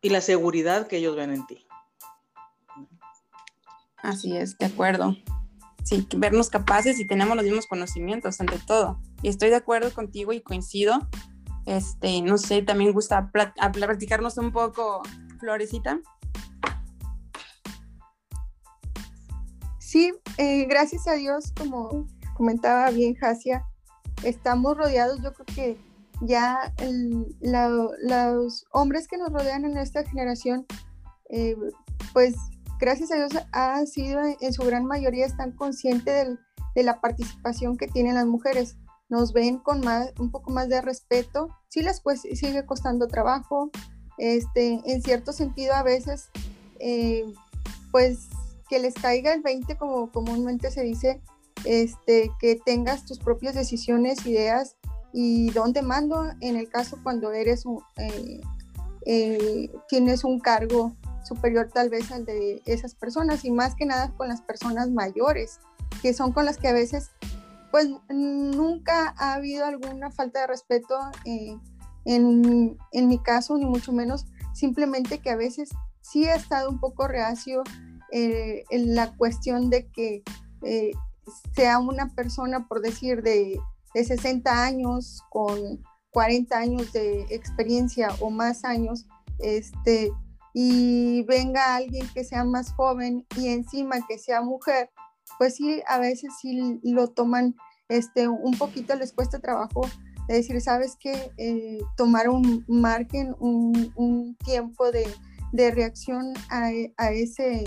y 0.00 0.10
la 0.10 0.20
seguridad 0.20 0.86
que 0.86 0.96
ellos 0.98 1.16
ven 1.16 1.32
en 1.32 1.46
ti. 1.46 1.66
Así 3.98 4.36
es, 4.36 4.58
de 4.58 4.66
acuerdo. 4.66 5.16
Sí, 5.82 6.06
vernos 6.16 6.50
capaces 6.50 6.98
y 6.98 7.06
tenemos 7.06 7.36
los 7.36 7.44
mismos 7.44 7.66
conocimientos 7.66 8.40
ante 8.40 8.58
todo. 8.58 9.00
Y 9.22 9.28
estoy 9.28 9.50
de 9.50 9.56
acuerdo 9.56 9.92
contigo 9.92 10.32
y 10.32 10.40
coincido. 10.40 10.98
Este, 11.66 12.20
no 12.22 12.36
sé, 12.36 12.62
también 12.62 12.92
gusta 12.92 13.30
platicarnos 13.72 14.36
un 14.36 14.52
poco, 14.52 15.02
Florecita. 15.40 16.00
Sí, 19.94 20.12
eh, 20.38 20.64
gracias 20.64 21.06
a 21.06 21.12
Dios, 21.12 21.52
como 21.56 22.08
comentaba 22.36 22.90
bien 22.90 23.14
Jasia, 23.14 23.64
estamos 24.24 24.76
rodeados, 24.76 25.22
yo 25.22 25.32
creo 25.32 25.46
que 25.54 25.78
ya 26.20 26.74
los 27.40 28.66
hombres 28.72 29.06
que 29.06 29.18
nos 29.18 29.32
rodean 29.32 29.64
en 29.64 29.76
esta 29.76 30.04
generación, 30.04 30.66
eh, 31.30 31.54
pues 32.12 32.34
gracias 32.80 33.12
a 33.12 33.14
Dios 33.14 33.30
ha 33.52 33.86
sido 33.86 34.20
en 34.40 34.52
su 34.52 34.64
gran 34.64 34.84
mayoría 34.84 35.26
están 35.26 35.52
conscientes 35.52 36.40
de 36.74 36.82
la 36.82 37.00
participación 37.00 37.76
que 37.76 37.86
tienen 37.86 38.16
las 38.16 38.26
mujeres. 38.26 38.76
Nos 39.08 39.32
ven 39.32 39.58
con 39.58 39.80
más, 39.82 40.12
un 40.18 40.32
poco 40.32 40.50
más 40.50 40.68
de 40.68 40.80
respeto. 40.80 41.50
Sí 41.68 41.82
les 41.82 42.00
pues, 42.00 42.22
sigue 42.22 42.66
costando 42.66 43.06
trabajo. 43.06 43.70
Este, 44.18 44.80
en 44.86 45.02
cierto 45.02 45.32
sentido, 45.32 45.72
a 45.72 45.84
veces, 45.84 46.30
eh, 46.80 47.32
pues 47.92 48.28
que 48.74 48.80
les 48.80 48.94
caiga 48.94 49.32
el 49.32 49.40
20, 49.40 49.76
como 49.76 50.10
comúnmente 50.10 50.68
se 50.72 50.82
dice, 50.82 51.22
este, 51.64 52.32
que 52.40 52.56
tengas 52.56 53.06
tus 53.06 53.20
propias 53.20 53.54
decisiones, 53.54 54.26
ideas 54.26 54.74
y 55.12 55.52
dónde 55.52 55.80
mando. 55.80 56.24
En 56.40 56.56
el 56.56 56.68
caso 56.68 56.98
cuando 57.00 57.30
eres 57.30 57.66
un, 57.66 57.80
eh, 57.98 58.40
eh, 59.06 59.70
tienes 59.88 60.24
un 60.24 60.40
cargo 60.40 60.96
superior 61.22 61.70
tal 61.72 61.88
vez 61.88 62.10
al 62.10 62.24
de 62.24 62.62
esas 62.66 62.96
personas 62.96 63.44
y 63.44 63.52
más 63.52 63.76
que 63.76 63.86
nada 63.86 64.12
con 64.16 64.26
las 64.26 64.42
personas 64.42 64.90
mayores, 64.90 65.60
que 66.02 66.12
son 66.12 66.32
con 66.32 66.44
las 66.44 66.58
que 66.58 66.66
a 66.66 66.72
veces 66.72 67.12
pues 67.70 67.86
nunca 68.08 69.14
ha 69.18 69.34
habido 69.34 69.66
alguna 69.66 70.10
falta 70.10 70.40
de 70.40 70.46
respeto 70.48 70.98
eh, 71.24 71.56
en, 72.06 72.76
en, 72.90 73.06
mi 73.06 73.20
caso, 73.20 73.56
ni 73.56 73.66
mucho 73.66 73.92
menos, 73.92 74.26
simplemente 74.52 75.20
que 75.20 75.30
a 75.30 75.36
veces 75.36 75.70
sí 76.00 76.24
ha 76.24 76.34
estado 76.34 76.68
un 76.70 76.80
poco 76.80 77.06
reacio 77.06 77.62
eh, 78.14 78.64
en 78.70 78.94
la 78.94 79.14
cuestión 79.16 79.68
de 79.70 79.86
que 79.88 80.22
eh, 80.62 80.92
sea 81.54 81.78
una 81.78 82.14
persona, 82.14 82.66
por 82.68 82.80
decir, 82.80 83.22
de, 83.22 83.58
de 83.94 84.04
60 84.04 84.64
años 84.64 85.22
con 85.30 85.82
40 86.10 86.56
años 86.56 86.92
de 86.92 87.26
experiencia 87.30 88.08
o 88.20 88.30
más 88.30 88.64
años, 88.64 89.06
este, 89.40 90.12
y 90.52 91.22
venga 91.24 91.74
alguien 91.74 92.06
que 92.14 92.24
sea 92.24 92.44
más 92.44 92.72
joven 92.72 93.26
y 93.36 93.48
encima 93.48 93.96
que 94.06 94.18
sea 94.18 94.40
mujer, 94.40 94.90
pues 95.38 95.56
sí, 95.56 95.82
a 95.88 95.98
veces 95.98 96.32
sí 96.40 96.80
lo 96.84 97.08
toman 97.08 97.56
este, 97.88 98.28
un 98.28 98.56
poquito, 98.56 98.94
les 98.94 99.12
cuesta 99.12 99.40
trabajo 99.40 99.82
de 100.28 100.36
decir, 100.36 100.60
sabes 100.60 100.96
que 100.96 101.32
eh, 101.36 101.78
tomar 101.96 102.28
un 102.28 102.64
margen, 102.68 103.34
un, 103.38 104.36
tiempo 104.44 104.90
de, 104.90 105.06
reacción 105.70 106.32
a, 106.48 106.70
ese 107.10 107.64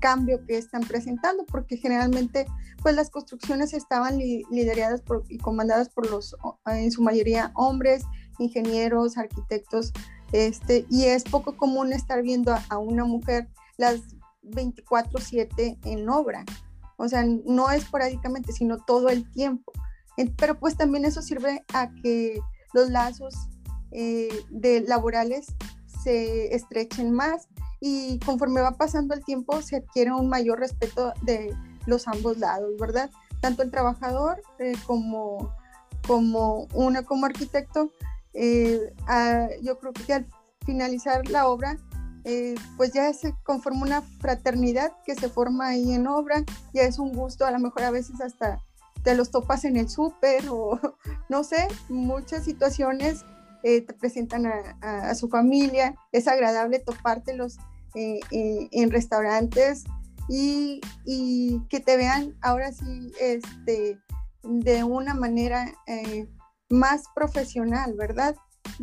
cambio 0.00 0.44
que 0.46 0.58
están 0.58 0.82
presentando, 0.82 1.44
porque 1.46 1.76
generalmente 1.76 2.46
pues 2.82 2.94
las 2.94 3.10
construcciones 3.10 3.74
estaban 3.74 4.18
lideradas 4.18 5.02
y 5.28 5.38
comandadas 5.38 5.88
por 5.90 6.10
los, 6.10 6.34
en 6.66 6.90
su 6.90 7.02
mayoría, 7.02 7.52
hombres, 7.54 8.04
ingenieros, 8.38 9.18
arquitectos, 9.18 9.92
este, 10.32 10.86
y 10.88 11.04
es 11.04 11.24
poco 11.24 11.56
común 11.56 11.92
estar 11.92 12.22
viendo 12.22 12.54
a, 12.68 12.78
una 12.78 13.04
mujer 13.04 13.48
las 13.76 14.00
24/7 14.42 15.78
en 15.84 16.08
obra. 16.08 16.44
O 16.96 17.08
sea, 17.08 17.24
no 17.24 17.70
esporádicamente, 17.70 18.52
sino 18.52 18.78
todo 18.78 19.08
el 19.08 19.30
tiempo. 19.30 19.72
Pero 20.36 20.58
pues 20.58 20.76
también 20.76 21.04
eso 21.04 21.22
sirve 21.22 21.64
a 21.72 21.90
que 22.02 22.40
los 22.74 22.90
lazos 22.90 23.34
eh, 23.90 24.28
de 24.50 24.82
laborales 24.82 25.46
se 26.02 26.54
estrechen 26.54 27.12
más 27.12 27.48
y 27.80 28.18
conforme 28.20 28.60
va 28.60 28.72
pasando 28.72 29.14
el 29.14 29.24
tiempo 29.24 29.62
se 29.62 29.76
adquiere 29.76 30.12
un 30.12 30.28
mayor 30.28 30.58
respeto 30.58 31.12
de 31.22 31.54
los 31.86 32.08
ambos 32.08 32.38
lados, 32.38 32.70
¿verdad? 32.78 33.10
Tanto 33.40 33.62
el 33.62 33.70
trabajador 33.70 34.42
eh, 34.58 34.74
como, 34.86 35.54
como 36.06 36.68
una 36.74 37.02
como 37.02 37.26
arquitecto 37.26 37.90
eh, 38.32 38.92
yo 39.62 39.78
creo 39.78 39.92
que 39.92 40.12
al 40.12 40.26
finalizar 40.64 41.28
la 41.28 41.48
obra, 41.48 41.78
eh, 42.24 42.54
pues 42.76 42.92
ya 42.92 43.12
se 43.12 43.34
conforma 43.44 43.82
una 43.82 44.02
fraternidad 44.02 44.92
que 45.04 45.14
se 45.14 45.28
forma 45.28 45.68
ahí 45.68 45.92
en 45.92 46.06
obra, 46.06 46.44
ya 46.72 46.82
es 46.82 46.98
un 46.98 47.12
gusto, 47.12 47.46
a 47.46 47.50
lo 47.50 47.58
mejor 47.58 47.82
a 47.82 47.90
veces 47.90 48.20
hasta 48.20 48.62
te 49.02 49.14
los 49.14 49.30
topas 49.30 49.64
en 49.64 49.78
el 49.78 49.88
súper 49.88 50.44
o 50.50 50.78
no 51.28 51.44
sé, 51.44 51.66
muchas 51.88 52.44
situaciones 52.44 53.24
eh, 53.62 53.82
te 53.82 53.94
presentan 53.94 54.46
a, 54.46 55.14
su 55.14 55.28
familia, 55.28 55.94
es 56.12 56.28
agradable 56.28 56.78
topártelos 56.78 57.58
en 57.94 58.90
restaurantes 58.90 59.84
y, 60.28 60.80
y, 61.04 61.60
que 61.68 61.80
te 61.80 61.96
vean 61.96 62.36
ahora 62.40 62.70
sí 62.70 63.12
este, 63.20 63.98
de 64.42 64.84
una 64.84 65.14
manera 65.14 65.74
más 66.68 67.04
profesional, 67.14 67.94
¿verdad? 67.94 68.36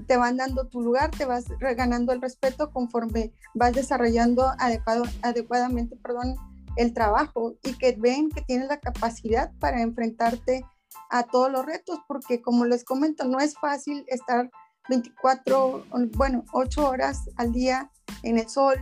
Te 0.08 0.18
van 0.18 0.38
dando 0.38 0.68
tu 0.68 0.82
lugar, 0.82 1.12
te 1.12 1.26
vas 1.26 1.46
ganando 1.60 2.12
el 2.12 2.22
respeto 2.22 2.72
conforme 2.72 3.32
vas 3.54 3.74
desarrollando 3.74 4.52
adecuado, 4.60 5.04
adecuadamente 5.22 5.96
perdón, 5.96 6.36
el 6.76 6.94
trabajo 6.94 7.56
y 7.64 7.74
que 7.74 7.96
ven 7.98 8.30
que 8.30 8.42
tienes 8.42 8.68
la 8.68 8.80
capacidad 8.80 9.52
para 9.60 9.82
enfrentarte 9.82 10.64
a 11.10 11.24
todos 11.24 11.52
los 11.52 11.66
retos, 11.66 12.00
porque 12.08 12.42
como 12.42 12.66
les 12.66 12.84
comento, 12.84 13.26
no 13.26 13.40
es 13.40 13.56
fácil 13.56 14.06
estar 14.08 14.50
24, 14.90 15.86
bueno, 16.16 16.44
8 16.54 16.88
horas 16.88 17.30
al 17.36 17.52
día 17.52 17.92
en 18.24 18.38
el 18.38 18.50
sol, 18.50 18.76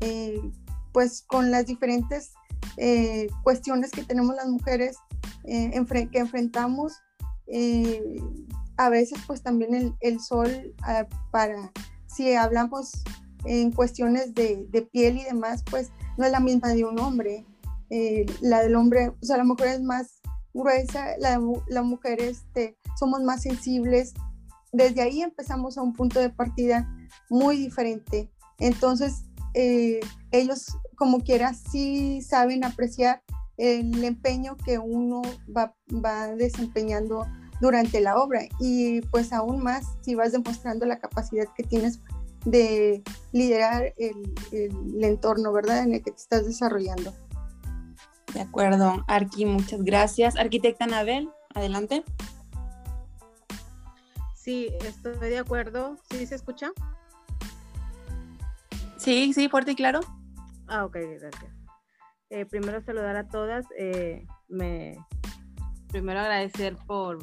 eh, 0.00 0.40
pues 0.92 1.22
con 1.26 1.50
las 1.50 1.66
diferentes 1.66 2.32
eh, 2.76 3.28
cuestiones 3.42 3.90
que 3.90 4.04
tenemos 4.04 4.34
las 4.36 4.48
mujeres 4.48 4.96
eh, 5.44 5.70
que 6.10 6.18
enfrentamos 6.18 7.00
eh, 7.52 8.22
a 8.76 8.88
veces 8.88 9.18
pues 9.26 9.42
también 9.42 9.94
el, 10.00 10.20
sol 10.20 10.74
ah, 10.82 11.06
para, 11.30 11.70
si 12.06 12.32
hablamos 12.34 12.92
en 13.44 13.72
cuestiones 13.72 14.34
de, 14.34 14.88
piel 14.92 15.18
y 15.18 15.24
demás, 15.24 15.62
pues 15.70 15.90
no 16.16 16.24
es 16.24 16.32
la 16.32 16.40
misma 16.40 16.68
de 16.68 16.84
un 16.84 16.98
hombre. 16.98 17.44
Eh, 17.90 18.24
la 18.40 18.62
del 18.62 18.76
hombre, 18.76 19.08
o 19.08 19.16
sea, 19.20 19.36
la 19.36 19.44
mujer 19.44 19.68
es 19.68 19.82
más 19.82 20.20
gruesa, 20.54 21.16
la, 21.18 21.40
la 21.68 21.82
mujer 21.82 22.20
este, 22.22 22.76
somos 22.98 23.22
más 23.22 23.42
sensibles. 23.42 24.14
Desde 24.72 25.02
ahí 25.02 25.22
empezamos 25.22 25.76
a 25.76 25.82
un 25.82 25.92
punto 25.92 26.20
de 26.20 26.30
partida 26.30 26.88
muy 27.28 27.56
diferente. 27.56 28.30
Entonces, 28.58 29.24
eh, 29.54 30.00
ellos 30.30 30.76
como 30.96 31.20
quiera 31.20 31.54
sí 31.54 32.20
saben 32.22 32.64
apreciar 32.64 33.22
el 33.56 34.04
empeño 34.04 34.56
que 34.56 34.78
uno 34.78 35.22
va, 35.54 35.74
va 35.92 36.28
desempeñando 36.28 37.26
durante 37.60 38.00
la 38.00 38.16
obra 38.16 38.42
y 38.58 39.02
pues 39.02 39.32
aún 39.32 39.62
más 39.62 39.86
si 40.00 40.14
vas 40.14 40.32
demostrando 40.32 40.86
la 40.86 40.98
capacidad 40.98 41.46
que 41.54 41.62
tienes 41.62 42.00
de 42.44 43.02
liderar 43.32 43.92
el, 43.98 44.34
el, 44.52 45.04
entorno, 45.04 45.52
¿verdad? 45.52 45.82
En 45.82 45.94
el 45.94 46.02
que 46.02 46.10
te 46.10 46.16
estás 46.16 46.46
desarrollando. 46.46 47.12
De 48.32 48.40
acuerdo, 48.40 49.04
Arqui, 49.08 49.44
muchas 49.44 49.82
gracias. 49.82 50.36
Arquitecta 50.36 50.84
Anabel, 50.84 51.28
adelante. 51.54 52.02
Sí, 54.40 54.70
estoy 54.86 55.18
de 55.18 55.38
acuerdo. 55.38 55.98
¿Sí 56.10 56.24
se 56.24 56.34
escucha? 56.34 56.72
Sí, 58.96 59.34
sí, 59.34 59.50
fuerte 59.50 59.72
y 59.72 59.74
claro. 59.74 60.00
Ah, 60.66 60.86
ok, 60.86 60.96
gracias. 61.20 61.52
Eh, 62.30 62.46
primero 62.46 62.80
saludar 62.80 63.16
a 63.16 63.28
todas. 63.28 63.66
Eh, 63.76 64.24
me, 64.48 64.96
primero 65.88 66.20
agradecer 66.20 66.74
por 66.86 67.18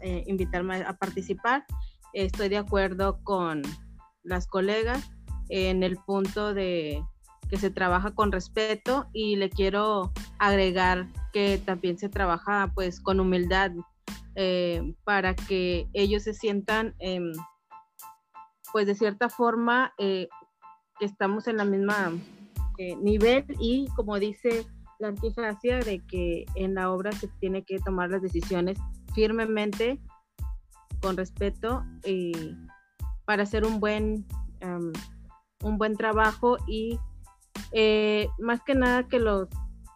eh, 0.00 0.24
invitarme 0.26 0.82
a 0.82 0.92
participar. 0.98 1.64
Estoy 2.12 2.50
de 2.50 2.58
acuerdo 2.58 3.20
con 3.24 3.62
las 4.22 4.46
colegas 4.46 5.10
en 5.48 5.82
el 5.82 5.96
punto 5.96 6.52
de 6.52 7.02
que 7.48 7.56
se 7.56 7.70
trabaja 7.70 8.14
con 8.14 8.32
respeto 8.32 9.08
y 9.14 9.36
le 9.36 9.48
quiero 9.48 10.12
agregar 10.38 11.06
que 11.32 11.56
también 11.56 11.96
se 11.96 12.10
trabaja 12.10 12.70
pues 12.74 13.00
con 13.00 13.18
humildad 13.18 13.70
eh, 14.40 14.94
para 15.04 15.34
que 15.34 15.88
ellos 15.92 16.22
se 16.22 16.32
sientan 16.32 16.94
em, 17.00 17.32
pues 18.72 18.86
de 18.86 18.94
cierta 18.94 19.28
forma 19.28 19.92
eh, 19.98 20.28
que 20.98 21.06
estamos 21.06 21.48
en 21.48 21.56
la 21.56 21.64
misma 21.64 22.12
nivel 23.02 23.44
y 23.58 23.88
como 23.96 24.20
dice 24.20 24.64
la 25.00 25.08
antifacia 25.08 25.80
de 25.80 25.98
que 26.06 26.44
en 26.54 26.76
la 26.76 26.92
obra 26.92 27.10
se 27.10 27.26
tiene 27.40 27.64
que 27.64 27.80
tomar 27.80 28.10
las 28.10 28.22
decisiones 28.22 28.78
firmemente, 29.14 30.00
con 31.00 31.16
respeto, 31.16 31.82
y 32.04 32.32
para 33.24 33.42
hacer 33.42 33.64
un 33.64 33.80
buen, 33.80 34.24
un 35.64 35.78
buen 35.78 35.96
trabajo 35.96 36.58
y 36.68 37.00
eh, 37.72 38.28
más 38.38 38.62
que 38.62 38.74
nada 38.74 39.08
que 39.08 39.18
los, 39.18 39.48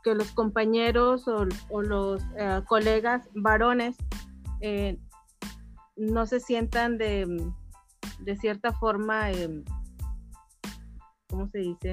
que 0.03 0.15
los 0.15 0.33
compañeros 0.33 1.27
o, 1.29 1.47
los 1.83 2.23
eh, 2.37 2.63
colegas 2.67 3.29
varones 3.35 3.97
eh, 4.63 4.99
no 5.97 6.27
se 6.27 6.41
sientan 6.41 6.97
de, 6.97 7.27
de 8.21 8.37
cierta 8.37 8.73
forma, 8.73 9.29
¿cómo 11.29 11.49
se 11.49 11.59
dice? 11.59 11.93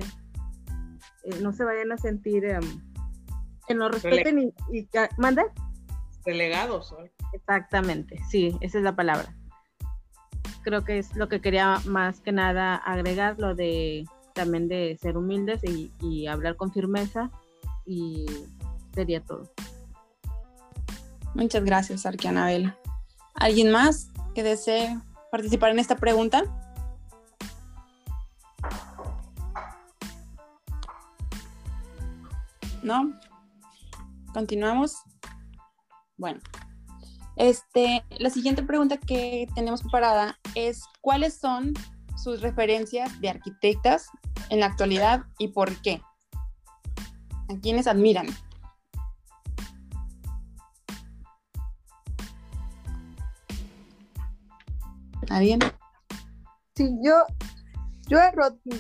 no 1.42 1.54
se 1.54 1.64
vayan 1.64 1.92
a 1.92 1.98
sentir 1.98 2.44
que 3.68 3.76
no 3.76 3.90
respeten 3.90 4.40
y, 4.40 4.54
y 4.72 4.88
¿manda? 5.18 5.44
Delegados. 6.26 6.96
Exactamente, 7.34 8.20
sí, 8.30 8.58
esa 8.62 8.78
es 8.80 8.84
la 8.84 8.96
palabra. 8.96 9.36
Creo 10.64 10.84
que 10.84 10.98
es 10.98 11.16
lo 11.16 11.30
que 11.30 11.42
quería 11.42 11.78
más 11.86 12.20
que 12.22 12.32
nada 12.32 12.76
agregar, 12.76 13.38
lo 13.38 13.54
de 13.54 14.06
también 14.34 14.68
de 14.68 14.98
ser 15.02 15.18
humildes 15.18 15.62
y, 15.64 16.28
hablar 16.28 16.56
con 16.56 16.72
firmeza 16.72 17.30
y 17.86 18.26
sería 18.94 19.22
todo. 19.22 19.52
Muchas 21.34 21.64
gracias, 21.64 22.06
Arquianabel. 22.06 22.74
¿Alguien 23.36 23.72
más 23.72 24.12
que 24.34 24.44
desee 24.44 24.98
participar 25.32 25.72
en 25.72 25.80
esta 25.80 25.96
pregunta? 25.96 26.44
¿No? 32.82 33.14
¿Continuamos? 34.34 34.96
Bueno, 36.18 36.40
este, 37.36 38.04
la 38.18 38.30
siguiente 38.30 38.64
pregunta 38.64 38.98
que 38.98 39.48
tenemos 39.56 39.82
preparada 39.82 40.38
es 40.56 40.84
¿cuáles 41.02 41.38
son 41.40 41.74
sus 42.22 42.42
referencias 42.42 43.20
de 43.22 43.30
arquitectas 43.30 44.08
en 44.50 44.60
la 44.60 44.66
actualidad 44.66 45.24
y 45.38 45.50
por 45.50 45.82
qué? 45.82 46.02
¿A 47.48 47.58
quiénes 47.62 47.88
admiran? 47.88 48.28
¿Alguien? 55.30 55.60
Sí, 56.76 56.90
yo, 57.02 57.24
yo 58.08 58.20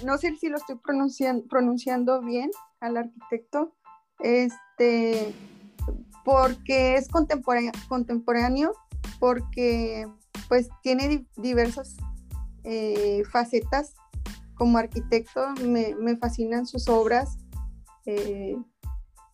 no 0.05 0.17
sé 0.17 0.35
si 0.35 0.49
lo 0.49 0.57
estoy 0.57 0.77
pronunciando, 0.77 1.45
pronunciando 1.47 2.21
bien 2.21 2.49
al 2.79 2.97
arquitecto, 2.97 3.75
este, 4.19 5.33
porque 6.25 6.95
es 6.95 7.07
contemporáneo, 7.07 7.71
contemporáneo 7.87 8.73
porque 9.19 10.07
pues 10.47 10.69
tiene 10.81 11.25
diversas 11.37 11.97
eh, 12.63 13.23
facetas 13.31 13.93
como 14.55 14.77
arquitecto, 14.77 15.53
me, 15.65 15.95
me 15.95 16.17
fascinan 16.17 16.65
sus 16.65 16.89
obras. 16.89 17.37
Eh, 18.05 18.57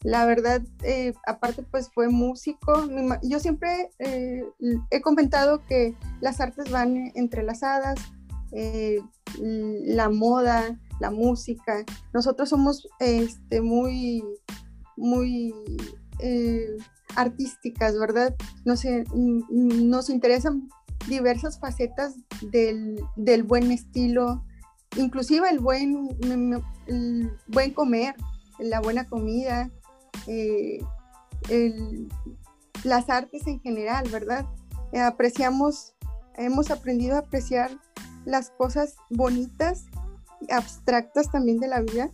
la 0.05 0.23
verdad, 0.27 0.61
eh, 0.83 1.13
aparte 1.25 1.63
pues 1.63 1.89
fue 1.91 2.09
músico. 2.09 2.87
Yo 3.23 3.39
siempre 3.39 3.89
he 3.97 5.01
comentado 5.01 5.65
que 5.65 5.95
las 6.21 6.39
artes 6.39 6.69
van 6.69 7.11
entrelazadas, 7.15 7.99
la 9.41 10.09
moda, 10.09 10.79
la 10.99 11.09
música. 11.09 11.83
Nosotros 12.13 12.49
somos 12.49 12.87
este, 12.99 13.61
muy, 13.61 14.23
muy 14.95 15.55
eh, 16.19 16.77
artísticas, 17.15 17.97
¿verdad? 17.97 18.35
Nos, 18.63 18.83
nos 19.49 20.09
interesan 20.11 20.69
diversas 21.07 21.59
facetas 21.59 22.15
del, 22.51 23.43
buen 23.43 23.71
estilo, 23.71 24.43
inclusive 24.97 25.49
el 25.49 25.59
buen, 25.59 26.15
buen 27.47 27.73
comer, 27.73 28.13
la 28.59 28.81
buena 28.81 29.07
comida, 29.07 29.71
eh, 30.27 30.79
las 32.83 33.09
artes 33.09 33.47
en 33.47 33.59
general, 33.61 34.07
¿verdad? 34.09 34.45
apreciamos, 35.03 35.93
hemos 36.37 36.71
aprendido 36.71 37.15
a 37.15 37.19
apreciar 37.19 37.69
las 38.25 38.49
cosas 38.51 38.95
bonitas, 39.09 39.85
abstractas 40.49 41.31
también 41.31 41.59
de 41.59 41.67
la 41.67 41.81
vida. 41.81 42.09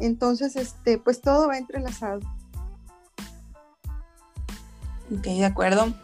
Entonces, 0.00 0.56
este, 0.56 0.98
pues 0.98 1.20
todo 1.20 1.48
va 1.48 1.58
entrelazado. 1.58 2.20
Ok, 5.12 5.24
de 5.24 5.44
acuerdo. 5.44 5.94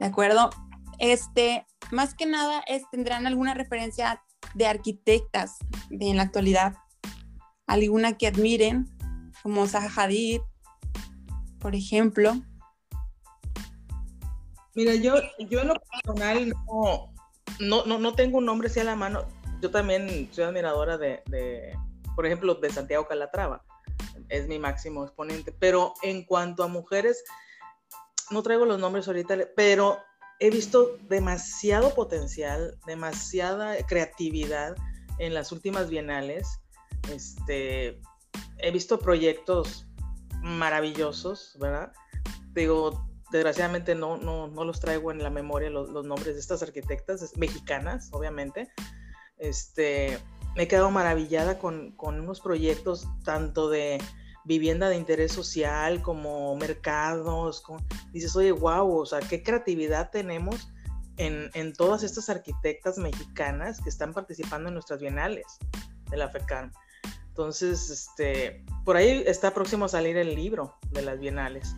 De 0.00 0.06
acuerdo. 0.06 0.50
Este, 0.98 1.66
más 1.90 2.14
que 2.14 2.26
nada, 2.26 2.62
es, 2.66 2.82
¿tendrán 2.90 3.26
alguna 3.26 3.54
referencia 3.54 4.22
de 4.54 4.66
arquitectas 4.66 5.56
en 5.90 6.16
la 6.16 6.22
actualidad? 6.22 6.76
¿Alguna 7.66 8.16
que 8.16 8.28
admiren? 8.28 8.90
Como 9.42 9.66
Zaha 9.66 9.90
Hadid, 9.94 10.40
por 11.66 11.74
ejemplo. 11.74 12.32
Mira, 14.76 14.94
yo, 14.94 15.14
yo 15.50 15.62
en 15.62 15.66
lo 15.66 15.74
personal 15.74 16.54
no, 17.58 17.84
no, 17.86 17.98
no, 17.98 18.14
tengo 18.14 18.38
un 18.38 18.44
nombre 18.44 18.68
así 18.68 18.78
a 18.78 18.84
la 18.84 18.94
mano. 18.94 19.26
Yo 19.60 19.72
también 19.72 20.28
soy 20.30 20.44
admiradora 20.44 20.96
de, 20.96 21.24
de, 21.26 21.76
por 22.14 22.24
ejemplo, 22.24 22.54
de 22.54 22.70
Santiago 22.70 23.08
Calatrava. 23.08 23.64
Es 24.28 24.46
mi 24.46 24.60
máximo 24.60 25.02
exponente. 25.02 25.50
Pero 25.50 25.94
en 26.02 26.24
cuanto 26.24 26.62
a 26.62 26.68
mujeres, 26.68 27.24
no 28.30 28.44
traigo 28.44 28.64
los 28.64 28.78
nombres 28.78 29.08
ahorita, 29.08 29.36
pero 29.56 29.98
he 30.38 30.50
visto 30.50 30.98
demasiado 31.08 31.96
potencial, 31.96 32.78
demasiada 32.86 33.76
creatividad 33.88 34.76
en 35.18 35.34
las 35.34 35.50
últimas 35.50 35.90
bienales. 35.90 36.60
Este, 37.10 38.00
he 38.58 38.70
visto 38.70 39.00
proyectos 39.00 39.85
maravillosos, 40.46 41.56
¿verdad? 41.60 41.92
Digo, 42.52 43.06
desgraciadamente 43.30 43.94
no, 43.94 44.16
no, 44.16 44.48
no 44.48 44.64
los 44.64 44.80
traigo 44.80 45.10
en 45.10 45.22
la 45.22 45.30
memoria 45.30 45.68
los, 45.70 45.90
nombres 45.90 46.34
de 46.34 46.40
estas 46.40 46.62
arquitectas 46.62 47.36
mexicanas, 47.36 48.08
obviamente. 48.12 48.70
Este, 49.38 50.18
me 50.54 50.62
he 50.62 50.68
quedado 50.68 50.90
maravillada 50.90 51.58
con, 51.58 51.92
con 51.92 52.20
unos 52.20 52.40
proyectos 52.40 53.06
tanto 53.24 53.68
de 53.68 53.98
vivienda 54.44 54.88
de 54.88 54.96
interés 54.96 55.32
social, 55.32 56.00
como 56.02 56.54
mercados, 56.54 57.64
dices, 58.12 58.34
oye, 58.36 58.52
wow, 58.52 59.00
o 59.00 59.04
sea, 59.04 59.18
qué 59.18 59.42
creatividad 59.42 60.10
tenemos 60.10 60.72
en, 61.16 61.50
en, 61.54 61.72
todas 61.72 62.04
estas 62.04 62.28
arquitectas 62.28 62.96
mexicanas 62.96 63.80
que 63.80 63.88
están 63.88 64.14
participando 64.14 64.68
en 64.68 64.74
nuestras 64.74 65.00
bienales 65.00 65.58
de 66.10 66.16
la 66.16 66.28
FECAM. 66.28 66.70
Entonces, 67.36 67.90
este, 67.90 68.64
por 68.84 68.96
ahí 68.96 69.22
está 69.26 69.52
próximo 69.52 69.84
a 69.84 69.88
salir 69.88 70.16
el 70.16 70.34
libro 70.34 70.74
de 70.92 71.02
las 71.02 71.18
bienales. 71.20 71.76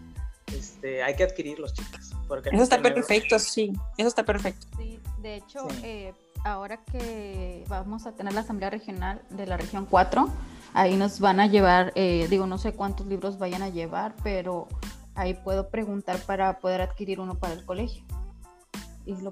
Este, 0.57 1.03
hay 1.03 1.16
que 1.16 1.25
adquirirlos, 1.25 1.75
chicas. 1.75 2.12
Porque 2.29 2.51
eso 2.51 2.62
está 2.62 2.81
perfecto, 2.81 3.38
sí, 3.38 3.73
eso 3.97 4.09
está 4.09 4.25
perfecto. 4.25 4.66
Sí, 4.77 5.01
de 5.21 5.37
hecho, 5.37 5.66
eh, 5.83 6.14
ahora 6.44 6.77
que 6.85 7.64
vamos 7.68 8.07
a 8.07 8.12
tener 8.12 8.33
la 8.35 8.40
Asamblea 8.40 8.71
Regional 8.71 9.21
de 9.31 9.47
la 9.47 9.57
Región 9.57 9.87
4, 9.87 10.31
Ahí 10.75 10.97
nos 10.97 11.18
van 11.21 11.40
a 11.40 11.47
llevar, 11.47 11.92
eh, 11.94 12.27
digo, 12.29 12.47
no 12.47 12.59
sé 12.59 12.73
cuántos 12.73 13.07
libros 13.07 13.38
vayan 13.38 13.62
a 13.62 13.68
llevar, 13.68 14.14
pero 14.23 14.68
ahí 15.14 15.35
puedo 15.35 15.71
preguntar 15.71 16.18
para 16.21 16.59
poder 16.61 16.83
adquirir 16.83 17.21
uno 17.21 17.37
para 17.37 17.55
el 17.55 17.64
colegio. 17.64 18.05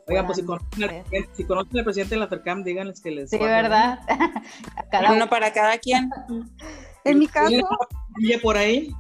Oigan, 0.07 0.27
pues 0.27 0.39
si 1.35 1.45
conocen, 1.45 1.79
al 1.79 1.85
presidente 1.85 2.15
de 2.15 2.21
la 2.21 2.29
FERCAM, 2.29 2.65
díganles 2.65 3.01
que 3.01 3.11
les. 3.11 3.31
Sí, 3.31 3.39
¿verdad? 3.39 4.01
cada 4.91 5.13
uno 5.13 5.29
para 5.29 5.53
cada 5.53 5.79
quien. 5.79 6.11
en 7.05 7.19
mi 7.19 7.27
caso. 7.27 7.69
por 8.43 8.57
ahí? 8.57 8.91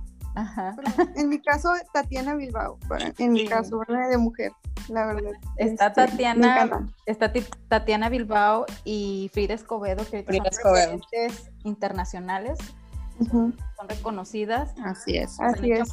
En 1.17 1.31
mi 1.31 1.41
caso, 1.41 1.71
Tatiana 1.95 2.35
Bilbao, 2.35 2.79
en 3.19 3.33
mi 3.33 3.47
caso, 3.47 3.79
¿verdad? 3.79 4.11
De 4.11 4.19
mujer, 4.19 4.53
la 4.89 5.07
verdad. 5.07 5.33
Está 5.57 5.87
este, 5.87 6.07
Tatiana, 6.07 6.87
está 7.07 7.33
Tatiana 7.69 8.11
Bilbao 8.11 8.67
y 8.85 9.31
Frida 9.33 9.55
Escobedo, 9.55 10.05
que 10.11 10.25
son 10.51 11.01
internacionales, 11.65 12.59
son 13.31 13.55
reconocidas. 13.89 14.75
Así 14.85 15.17
es. 15.17 15.41
Así 15.41 15.73
es. 15.73 15.89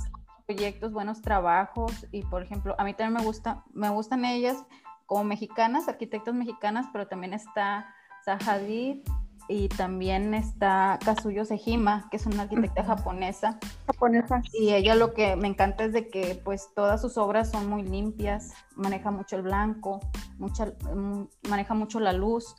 Proyectos, 0.53 0.93
buenos 0.93 1.23
trabajos 1.23 2.05
y, 2.11 2.21
por 2.21 2.43
ejemplo, 2.43 2.75
a 2.77 2.83
mí 2.83 2.93
también 2.93 3.19
me 3.19 3.25
gusta, 3.25 3.63
me 3.73 3.89
gustan 3.89 4.23
ellas 4.23 4.63
como 5.07 5.23
mexicanas, 5.23 5.87
arquitectas 5.87 6.35
mexicanas, 6.35 6.85
pero 6.93 7.07
también 7.07 7.33
está 7.33 7.87
Sahadid, 8.23 8.99
y 9.47 9.67
también 9.69 10.35
está 10.35 10.99
Kazuyo 11.03 11.43
Sejima, 11.43 12.07
que 12.11 12.17
es 12.17 12.25
una 12.27 12.43
arquitecta 12.43 12.83
japonesa. 12.83 13.59
Japonesa. 13.87 14.43
Y 14.53 14.73
ella 14.73 14.93
lo 14.93 15.13
que 15.13 15.35
me 15.35 15.47
encanta 15.47 15.85
es 15.85 15.91
de 15.91 16.07
que 16.07 16.39
pues 16.43 16.69
todas 16.75 17.01
sus 17.01 17.17
obras 17.17 17.49
son 17.49 17.67
muy 17.67 17.81
limpias, 17.81 18.53
maneja 18.75 19.09
mucho 19.09 19.35
el 19.35 19.41
blanco, 19.41 19.99
mucha, 20.37 20.67
mm, 20.93 21.27
maneja 21.49 21.73
mucho 21.73 21.99
la 21.99 22.13
luz. 22.13 22.55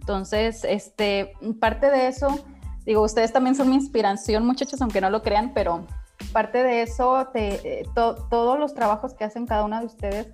Entonces, 0.00 0.64
este, 0.64 1.32
parte 1.60 1.90
de 1.90 2.08
eso, 2.08 2.44
digo, 2.84 3.02
ustedes 3.02 3.32
también 3.32 3.54
son 3.54 3.70
mi 3.70 3.76
inspiración, 3.76 4.44
muchachos, 4.44 4.82
aunque 4.82 5.00
no 5.00 5.10
lo 5.10 5.22
crean, 5.22 5.52
pero 5.54 5.86
parte 6.32 6.62
de 6.62 6.82
eso, 6.82 7.28
te, 7.32 7.80
eh, 7.80 7.86
todos 7.94 8.58
los 8.58 8.74
trabajos 8.74 9.14
que 9.14 9.24
hacen 9.24 9.46
cada 9.46 9.64
una 9.64 9.80
de 9.80 9.86
ustedes 9.86 10.28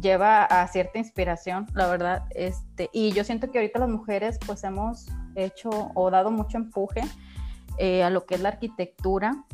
lleva 0.00 0.44
a 0.44 0.66
cierta 0.68 0.98
inspiración, 0.98 1.66
la 1.74 1.86
verdad. 1.86 2.24
Este, 2.30 2.90
y 2.92 3.12
yo 3.12 3.24
siento 3.24 3.50
que 3.50 3.58
ahorita 3.58 3.78
las 3.78 3.88
mujeres 3.88 4.38
pues 4.44 4.64
hemos 4.64 5.06
hecho 5.34 5.90
o 5.94 6.10
dado 6.10 6.30
mucho 6.30 6.58
empuje 6.58 7.02
eh, 7.78 8.02
a 8.02 8.10
lo 8.10 8.26
que 8.26 8.34
es 8.34 8.40
la 8.40 8.50
arquitectura. 8.50 9.44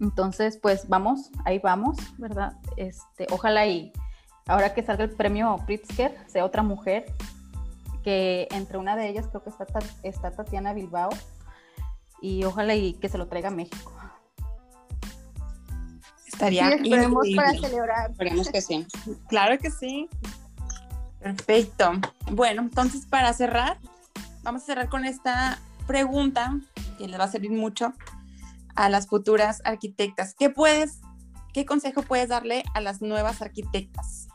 Entonces, 0.00 0.58
pues 0.60 0.88
vamos, 0.88 1.30
ahí 1.44 1.58
vamos, 1.58 1.96
¿verdad? 2.18 2.54
Este, 2.76 3.26
ojalá 3.30 3.66
y 3.66 3.92
ahora 4.46 4.72
que 4.72 4.82
salga 4.82 5.04
el 5.04 5.10
premio 5.10 5.58
Pritzker 5.66 6.16
sea 6.26 6.44
otra 6.44 6.62
mujer, 6.62 7.06
que 8.04 8.48
entre 8.52 8.78
una 8.78 8.96
de 8.96 9.08
ellas 9.08 9.26
creo 9.26 9.42
que 9.42 9.50
está, 9.50 9.66
está 10.02 10.30
Tatiana 10.30 10.72
Bilbao, 10.72 11.10
y 12.20 12.44
ojalá 12.44 12.74
y 12.74 12.94
que 12.94 13.08
se 13.08 13.18
lo 13.18 13.26
traiga 13.26 13.48
a 13.48 13.52
México. 13.52 13.92
Estaría 16.38 16.68
sí, 16.68 16.74
esperemos 16.84 17.26
para 17.34 17.50
celebrar. 17.50 18.10
Esperemos 18.12 18.48
que 18.48 18.60
sí. 18.60 18.86
Claro 19.28 19.58
que 19.58 19.72
sí. 19.72 20.08
Perfecto. 21.18 21.94
Bueno, 22.30 22.62
entonces 22.62 23.06
para 23.06 23.32
cerrar, 23.32 23.78
vamos 24.44 24.62
a 24.62 24.66
cerrar 24.66 24.88
con 24.88 25.04
esta 25.04 25.58
pregunta 25.88 26.56
que 26.96 27.08
le 27.08 27.18
va 27.18 27.24
a 27.24 27.28
servir 27.28 27.50
mucho 27.50 27.92
a 28.76 28.88
las 28.88 29.08
futuras 29.08 29.62
arquitectas. 29.64 30.36
¿Qué 30.38 30.48
puedes 30.48 31.00
¿qué 31.52 31.66
consejo 31.66 32.02
puedes 32.02 32.28
darle 32.28 32.62
a 32.72 32.80
las 32.80 33.02
nuevas 33.02 33.42
arquitectas? 33.42 34.28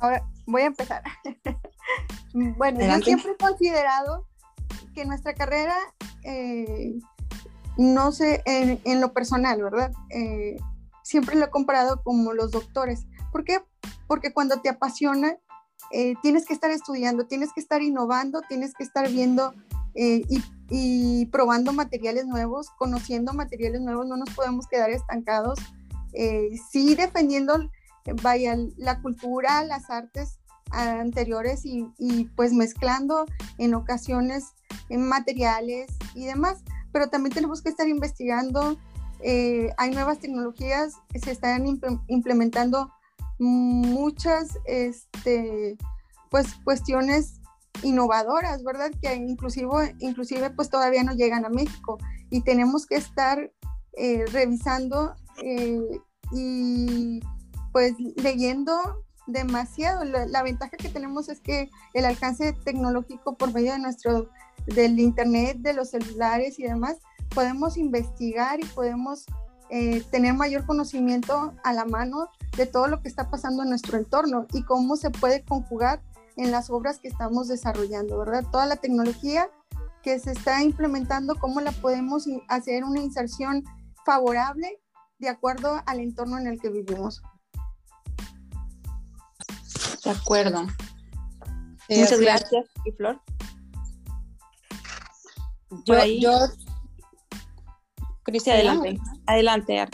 Ahora 0.00 0.26
voy 0.46 0.62
a 0.62 0.66
empezar. 0.66 1.02
bueno, 2.32 2.80
yo 2.80 3.02
siempre 3.02 3.32
he 3.32 3.36
considerado 3.36 4.26
que 4.94 5.04
nuestra 5.04 5.34
carrera, 5.34 5.76
eh, 6.24 6.94
no 7.76 8.12
sé, 8.12 8.42
en, 8.46 9.00
lo 9.00 9.12
personal, 9.12 9.62
¿verdad? 9.62 9.92
Eh, 10.10 10.56
siempre 11.02 11.36
lo 11.36 11.46
he 11.46 11.50
comparado 11.50 12.02
como 12.02 12.32
los 12.32 12.50
doctores. 12.50 13.06
¿Por 13.32 13.44
qué? 13.44 13.60
Porque 14.06 14.32
cuando 14.32 14.60
te 14.60 14.68
apasiona, 14.68 15.36
eh, 15.92 16.14
tienes 16.22 16.46
que 16.46 16.54
estar 16.54 16.70
estudiando, 16.70 17.26
tienes 17.26 17.52
que 17.52 17.60
estar 17.60 17.82
innovando, 17.82 18.40
tienes 18.48 18.74
que 18.74 18.82
estar 18.82 19.08
viendo 19.08 19.52
y, 19.98 20.42
y, 20.68 21.24
probando 21.26 21.72
materiales 21.72 22.26
nuevos, 22.26 22.68
conociendo 22.76 23.32
materiales 23.32 23.80
nuevos, 23.80 24.06
no 24.06 24.18
nos 24.18 24.28
podemos 24.34 24.66
quedar 24.66 24.90
estancados. 24.90 25.58
sí 26.70 26.94
defendiendo, 26.94 27.70
vaya, 28.22 28.58
la 28.76 29.00
cultura, 29.00 29.64
las 29.64 29.88
artes 29.88 30.38
anteriores 30.70 31.62
y, 31.64 32.24
pues 32.36 32.52
mezclando 32.52 33.26
en 33.58 33.74
ocasiones 33.74 34.54
en 34.88 35.08
materiales 35.08 35.86
y 36.14 36.26
demás, 36.26 36.62
pero 36.96 37.10
también 37.10 37.34
tenemos 37.34 37.60
que 37.60 37.68
estar 37.68 37.86
investigando, 37.86 38.78
eh, 39.20 39.70
hay 39.76 39.90
nuevas 39.90 40.18
tecnologías, 40.18 40.94
se 41.22 41.30
están 41.30 41.66
implementando 42.06 42.90
muchas 43.38 44.56
este, 44.64 45.76
pues 46.30 46.54
cuestiones 46.64 47.42
innovadoras, 47.82 48.64
¿verdad? 48.64 48.90
Que 49.02 49.14
inclusive, 49.14 49.94
inclusive 49.98 50.48
pues 50.48 50.70
todavía 50.70 51.04
no 51.04 51.12
llegan 51.12 51.44
a 51.44 51.50
México 51.50 51.98
y 52.30 52.40
tenemos 52.40 52.86
que 52.86 52.96
estar 52.96 53.52
eh, 53.98 54.24
revisando 54.32 55.16
eh, 55.42 56.00
y 56.32 57.20
pues 57.72 57.92
leyendo 58.16 59.04
demasiado. 59.26 60.02
La, 60.04 60.42
ventaja 60.42 60.78
que 60.78 60.88
tenemos 60.88 61.28
es 61.28 61.40
que 61.40 61.68
el 61.92 62.06
alcance 62.06 62.54
tecnológico 62.64 63.36
por 63.36 63.52
medio 63.52 63.72
de 63.72 63.80
nuestro, 63.80 64.30
del 64.66 64.98
internet, 64.98 65.58
de 65.58 65.72
los 65.72 65.90
celulares 65.90 66.58
y 66.58 66.64
demás, 66.64 66.98
podemos 67.34 67.76
investigar 67.76 68.60
y 68.60 68.64
podemos 68.64 69.26
eh, 69.70 70.02
tener 70.10 70.34
mayor 70.34 70.64
conocimiento 70.64 71.54
a 71.64 71.72
la 71.72 71.84
mano 71.84 72.28
de 72.56 72.66
todo 72.66 72.86
lo 72.86 73.02
que 73.02 73.08
está 73.08 73.30
pasando 73.30 73.62
en 73.62 73.70
nuestro 73.70 73.98
entorno 73.98 74.46
y 74.52 74.62
cómo 74.62 74.96
se 74.96 75.10
puede 75.10 75.44
conjugar 75.44 76.02
en 76.36 76.50
las 76.50 76.70
obras 76.70 76.98
que 76.98 77.08
estamos 77.08 77.48
desarrollando, 77.48 78.18
¿verdad? 78.18 78.44
Toda 78.50 78.66
la 78.66 78.76
tecnología 78.76 79.50
que 80.02 80.18
se 80.20 80.32
está 80.32 80.62
implementando, 80.62 81.34
cómo 81.34 81.60
la 81.60 81.72
podemos 81.72 82.26
hacer 82.48 82.84
una 82.84 83.00
inserción 83.00 83.64
favorable 84.04 84.80
de 85.18 85.28
acuerdo 85.28 85.82
al 85.86 86.00
entorno 86.00 86.38
en 86.38 86.46
el 86.46 86.60
que 86.60 86.68
vivimos. 86.68 87.22
De 90.04 90.10
acuerdo. 90.10 90.66
Muchas 91.88 92.20
gracias, 92.20 92.66
y 92.84 92.92
Flor. 92.92 93.20
Yo, 95.84 96.04
yo, 96.04 96.30
Cristian, 98.22 98.56
adelante. 98.56 98.98
Adelante, 99.26 99.86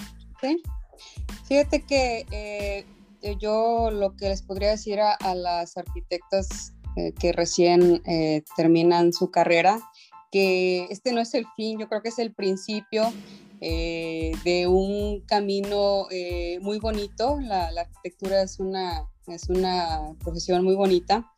Fíjate 1.44 1.82
que 1.86 2.26
eh, 2.30 2.86
yo 3.40 3.90
lo 3.90 4.16
que 4.16 4.28
les 4.28 4.42
podría 4.42 4.70
decir 4.70 5.00
a, 5.00 5.34
las 5.34 5.76
arquitectas 5.76 6.72
eh, 6.96 7.12
que 7.18 7.32
recién 7.32 8.02
eh, 8.06 8.42
terminan 8.56 9.12
su 9.12 9.30
carrera, 9.30 9.80
que 10.30 10.86
este 10.90 11.12
no 11.12 11.20
es 11.20 11.34
el 11.34 11.46
fin, 11.56 11.78
yo 11.78 11.88
creo 11.88 12.02
que 12.02 12.08
es 12.08 12.18
el 12.18 12.34
principio 12.34 13.12
de 13.60 14.66
un 14.68 15.20
camino 15.20 16.08
muy 16.60 16.80
bonito. 16.80 17.38
la, 17.40 17.68
arquitectura 17.68 18.42
es 18.42 18.58
una 18.58 19.06
es 19.28 19.48
una 19.48 20.16
profesión 20.18 20.64
muy 20.64 20.74
bonita 20.74 21.31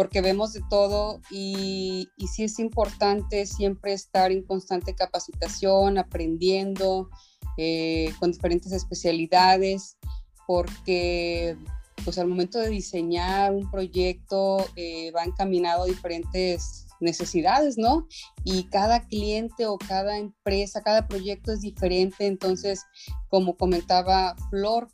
porque 0.00 0.22
vemos 0.22 0.54
de 0.54 0.62
todo 0.70 1.20
y, 1.30 2.08
sí 2.32 2.44
es 2.44 2.58
importante 2.58 3.44
siempre 3.44 3.92
estar 3.92 4.32
en 4.32 4.42
constante 4.42 4.94
capacitación, 4.94 5.98
aprendiendo 5.98 7.10
eh, 7.58 8.10
con 8.18 8.32
diferentes 8.32 8.72
especialidades, 8.72 9.98
porque 10.46 11.54
pues 12.02 12.16
al 12.16 12.28
momento 12.28 12.58
de 12.58 12.70
diseñar 12.70 13.52
un 13.52 13.70
proyecto 13.70 14.66
eh, 14.74 15.12
va 15.14 15.24
encaminado 15.24 15.82
a 15.82 15.86
diferentes 15.86 16.86
necesidades, 17.00 17.76
¿no? 17.76 18.06
Y 18.42 18.70
cada 18.70 19.06
cliente 19.06 19.66
o 19.66 19.76
cada 19.76 20.16
empresa, 20.16 20.80
cada 20.80 21.08
proyecto 21.08 21.52
es 21.52 21.60
diferente, 21.60 22.26
entonces, 22.26 22.86
como 23.28 23.54
comentaba 23.54 24.34
Flor, 24.48 24.88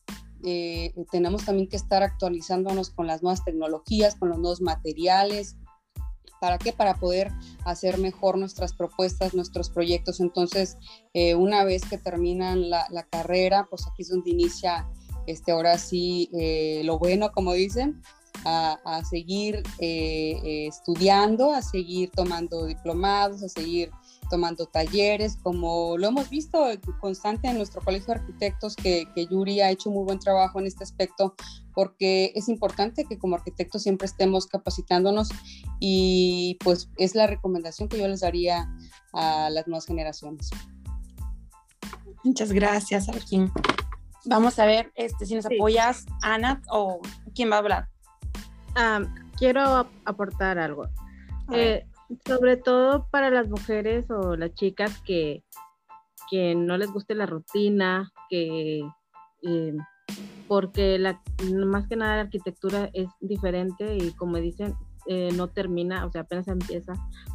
eh, 0.49 0.95
tenemos 1.11 1.45
también 1.45 1.69
que 1.69 1.75
estar 1.75 2.05
actualizándonos 2.05 2.91
con 2.91 3.09
las 3.09 3.21
nuevas 3.21 3.45
tecnologías, 3.45 4.15
con 4.15 4.29
los 4.29 4.39
nuevos 4.39 4.61
materiales. 4.61 5.57
¿Para 6.41 6.57
qué? 6.57 6.73
Para 6.73 6.95
poder 6.95 7.33
hacer 7.65 7.99
mejor 7.99 8.39
nuestras 8.39 8.73
propuestas, 8.73 9.35
nuestros 9.35 9.71
proyectos. 9.71 10.21
Entonces, 10.21 10.77
eh, 11.15 11.35
una 11.35 11.65
vez 11.65 11.83
que 11.85 11.99
terminan 11.99 12.71
la, 12.71 12.87
carrera, 13.11 13.67
pues 13.69 13.89
aquí 13.89 14.03
es 14.03 14.11
donde 14.11 14.31
inicia, 14.31 14.89
este, 15.27 15.51
ahora 15.51 15.79
sí, 15.79 16.31
eh, 16.39 16.83
lo 16.85 17.01
bueno, 17.01 17.33
como 17.33 17.53
dicen, 17.53 18.01
a, 18.45 19.03
seguir 19.11 19.65
estudiando, 19.81 21.53
a 21.53 21.63
seguir 21.63 22.13
tomando 22.13 22.67
diplomados, 22.67 23.43
a 23.43 23.49
seguir 23.49 23.91
tomando 24.29 24.67
talleres, 24.67 25.37
como 25.43 25.97
lo 25.99 26.09
hemos 26.09 26.31
visto 26.31 26.67
constante 27.01 27.49
en 27.49 27.57
nuestro 27.57 27.81
colegio 27.81 28.15
de 28.15 28.21
arquitectos, 28.21 28.77
que, 28.77 29.07
que, 29.15 29.27
Yuri 29.27 29.61
ha 29.61 29.71
hecho 29.71 29.91
muy 29.91 30.05
buen 30.05 30.19
trabajo 30.19 30.61
en 30.61 30.67
este 30.67 30.85
aspecto, 30.85 31.35
porque 31.75 32.33
es 32.35 32.49
importante 32.49 33.05
que 33.05 33.19
como 33.19 33.37
arquitectos 33.37 33.83
siempre 33.83 34.07
estemos 34.07 34.47
capacitándonos 34.47 35.29
y 35.81 36.59
pues 36.65 36.91
es 36.97 37.15
la 37.15 37.27
recomendación 37.27 37.89
que 37.89 37.99
yo 37.99 38.09
les 38.09 38.21
daría 38.21 38.69
a 39.12 39.51
las 39.51 39.67
nuevas 39.67 39.87
generaciones. 39.87 40.51
Muchas 42.25 42.53
gracias, 42.53 43.09
Arquín. 43.09 43.53
Vamos 44.25 44.59
a 44.59 44.67
ver 44.67 44.93
este, 44.97 45.27
si 45.27 45.37
nos 45.37 45.47
apoyas, 45.47 46.07
Ana, 46.23 46.61
o 46.69 47.01
quién 47.35 47.51
va 47.51 47.57
a 47.57 47.59
hablar. 47.59 47.89
Ah, 48.75 49.03
quiero 49.39 49.89
aportar 50.05 50.59
algo. 50.59 50.89
Eh, 51.53 51.87
sobre 52.25 52.57
todo 52.57 53.09
para 53.11 53.31
las 53.31 53.49
mujeres 53.49 54.11
o 54.11 54.37
las 54.37 54.55
chicas 54.55 55.01
que, 55.01 55.42
que 56.31 56.55
no 56.55 56.77
les 56.77 56.90
guste 56.90 57.14
la 57.14 57.27
rutina, 57.27 58.12
que 58.29 58.83
eh, 59.42 59.77
porque 60.49 60.99
la, 60.99 61.21
más 61.66 61.88
que 61.88 61.97
nada 61.97 62.16
la 62.16 62.23
arquitectura 62.23 62.90
es 62.92 63.09
diferente 63.21 63.97
y 63.97 64.12
como 64.12 64.37
dicen, 64.37 64.75
eh, 65.09 65.31
no 65.35 65.49
termina, 65.49 66.05
o 66.05 66.11
sea, 66.11 66.23
apenas 66.23 66.49
empieza 66.49 66.95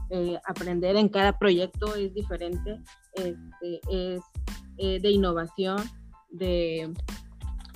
eh, 0.09 0.37
aprender 0.45 0.95
en 0.95 1.09
cada 1.09 1.37
proyecto 1.37 1.95
es 1.95 2.13
diferente, 2.13 2.81
este, 3.15 3.79
es 3.89 4.21
de 4.77 5.11
innovación, 5.11 5.77
de 6.31 6.91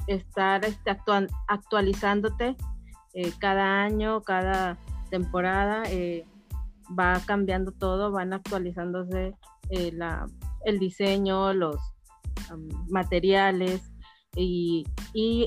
estar 0.08 0.65
este, 0.65 0.97
actualizándote 1.47 2.55
cada 3.39 3.84
año, 3.84 4.21
cada 4.23 4.77
temporada 5.10 5.84
va 6.98 7.21
cambiando 7.26 7.71
todo, 7.71 8.12
van 8.12 8.34
actualizándose 8.34 9.34
eh, 9.69 9.98
el 10.65 10.80
diseño, 10.80 11.54
los 11.54 11.78
materiales 12.89 13.82
y, 14.36 14.86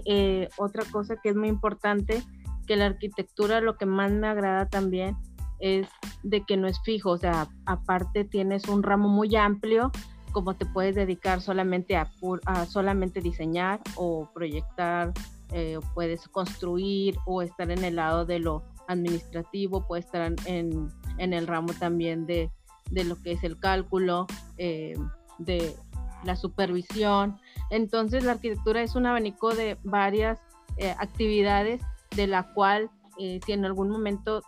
eh, 0.06 0.48
otra 0.56 0.84
cosa 0.90 1.16
que 1.22 1.30
es 1.30 1.36
muy 1.36 1.48
importante, 1.48 2.22
que 2.66 2.76
la 2.76 2.86
arquitectura 2.86 3.60
lo 3.60 3.76
que 3.76 3.86
más 3.86 4.10
me 4.12 4.26
agrada 4.26 4.68
también 4.68 5.16
es 5.60 5.88
de 6.22 6.44
que 6.44 6.56
no 6.56 6.68
es 6.68 6.80
fijo, 6.82 7.10
o 7.10 7.18
sea, 7.18 7.48
aparte 7.66 8.24
tienes 8.24 8.68
un 8.68 8.82
ramo 8.82 9.08
muy 9.08 9.34
amplio, 9.36 9.90
como 10.32 10.54
te 10.54 10.66
puedes 10.66 10.94
dedicar 10.94 11.40
solamente 11.40 11.96
a, 11.96 12.10
solamente 12.66 13.20
diseñar 13.20 13.80
o 13.96 14.30
proyectar, 14.34 15.12
eh, 15.52 15.78
puedes 15.94 16.28
construir 16.28 17.16
o 17.26 17.42
estar 17.42 17.70
en 17.70 17.82
el 17.84 17.96
lado 17.96 18.24
de 18.24 18.38
lo 18.38 18.62
administrativo, 18.86 19.86
puedes 19.86 20.04
estar 20.04 20.34
en, 20.46 20.88
en 21.18 21.32
el 21.32 21.46
ramo 21.46 21.72
también 21.74 22.26
de, 22.26 22.50
lo 22.90 23.20
que 23.22 23.32
es 23.32 23.44
el 23.44 23.58
cálculo, 23.58 24.26
eh, 24.56 24.94
de 25.38 25.74
la 26.24 26.36
supervisión. 26.36 27.38
Entonces 27.70 28.24
la 28.24 28.32
arquitectura 28.32 28.82
es 28.82 28.94
un 28.94 29.06
abanico 29.06 29.54
de 29.54 29.78
varias 29.84 30.40
eh, 30.76 30.94
actividades 30.98 31.80
de 32.16 32.26
la 32.26 32.52
cual 32.54 32.90
eh, 33.18 33.40
si 33.44 33.52
en 33.52 33.64
algún 33.64 33.90
momento 33.90 34.42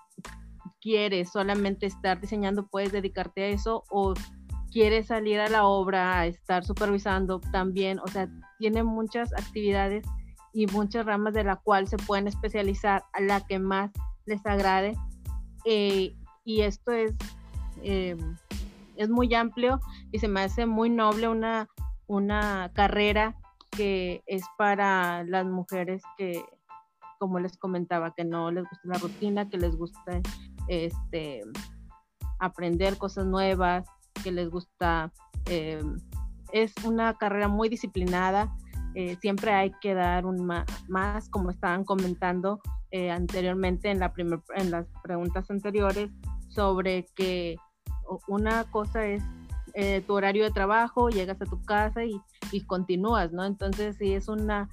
quieres 0.81 1.31
solamente 1.31 1.87
estar 1.87 2.21
diseñando, 2.21 2.67
puedes 2.67 2.93
dedicarte 2.93 3.45
a 3.45 3.49
eso 3.49 3.85
o 3.91 4.15
quieres 4.71 5.09
salir 5.09 5.41
a 5.41 5.49
la 5.49 5.67
obra, 5.67 6.21
a 6.21 6.27
estar 6.27 6.65
supervisando 6.65 7.41
también, 7.53 7.99
o 7.99 8.07
sea, 8.07 8.29
tiene 8.59 8.83
muchas 8.83 9.33
actividades 9.33 10.05
y 10.53 10.67
muchas 10.67 11.07
ramas 11.07 11.35
de 11.35 11.45
la 11.45 11.57
cual 11.57 11.89
se 11.89 11.97
pueden 11.97 12.29
especializar 12.29 13.05
a 13.13 13.21
la 13.21 13.41
que 13.41 13.59
más 13.59 13.91
les 14.27 14.45
agrade 14.47 14.97
y 16.51 16.63
esto 16.63 16.91
es, 16.91 17.15
eh, 17.85 18.17
es 18.97 19.09
muy 19.09 19.33
amplio 19.35 19.81
y 20.11 20.19
se 20.19 20.27
me 20.27 20.41
hace 20.41 20.67
muy 20.67 20.91
noble 20.91 21.29
una, 21.29 21.69
una 22.09 22.73
carrera 22.75 23.37
que 23.71 24.25
es 24.27 24.43
para 24.59 25.23
las 25.23 25.47
mujeres 25.47 26.03
que, 26.19 26.45
como 27.21 27.39
les 27.39 27.57
comentaba, 27.57 28.15
que 28.17 28.25
no 28.25 28.51
les 28.51 28.65
gusta 28.65 28.89
la 28.89 28.99
rutina, 28.99 29.49
que 29.49 29.59
les 29.59 29.77
gusta 29.77 30.21
este, 30.67 31.43
aprender 32.41 32.99
cosas 32.99 33.27
nuevas, 33.27 33.87
que 34.25 34.33
les 34.33 34.51
gusta, 34.51 35.13
eh, 35.47 35.85
es 36.53 36.75
una 36.83 37.17
carrera 37.17 37.47
muy 37.47 37.69
disciplinada, 37.69 38.53
eh, 38.97 39.17
siempre 39.21 39.53
hay 39.53 39.71
que 39.81 39.95
dar 39.95 40.27
un 40.27 40.45
más, 40.89 41.29
como 41.29 41.51
estaban 41.51 41.85
comentando 41.85 42.61
anteriormente 43.13 43.89
en, 43.89 44.01
la 44.01 44.13
en 44.57 44.73
las 44.73 44.89
preguntas 45.05 45.49
anteriores, 45.49 46.11
sobre 46.51 47.07
que 47.15 47.57
una 48.29 48.65
cosa 48.65 49.07
es 49.07 49.23
tu 50.07 50.15
horario 50.15 50.45
de 50.45 50.51
trabajo, 50.51 51.09
llegas 51.11 51.41
a 51.41 51.47
tu 51.47 51.63
casa 51.63 52.05
y, 52.05 52.21
y 52.53 52.63
continúas, 52.63 53.33
¿no? 53.33 53.45
Entonces 53.45 53.97
sí 53.97 54.13
es 54.15 54.29
una, 54.29 54.69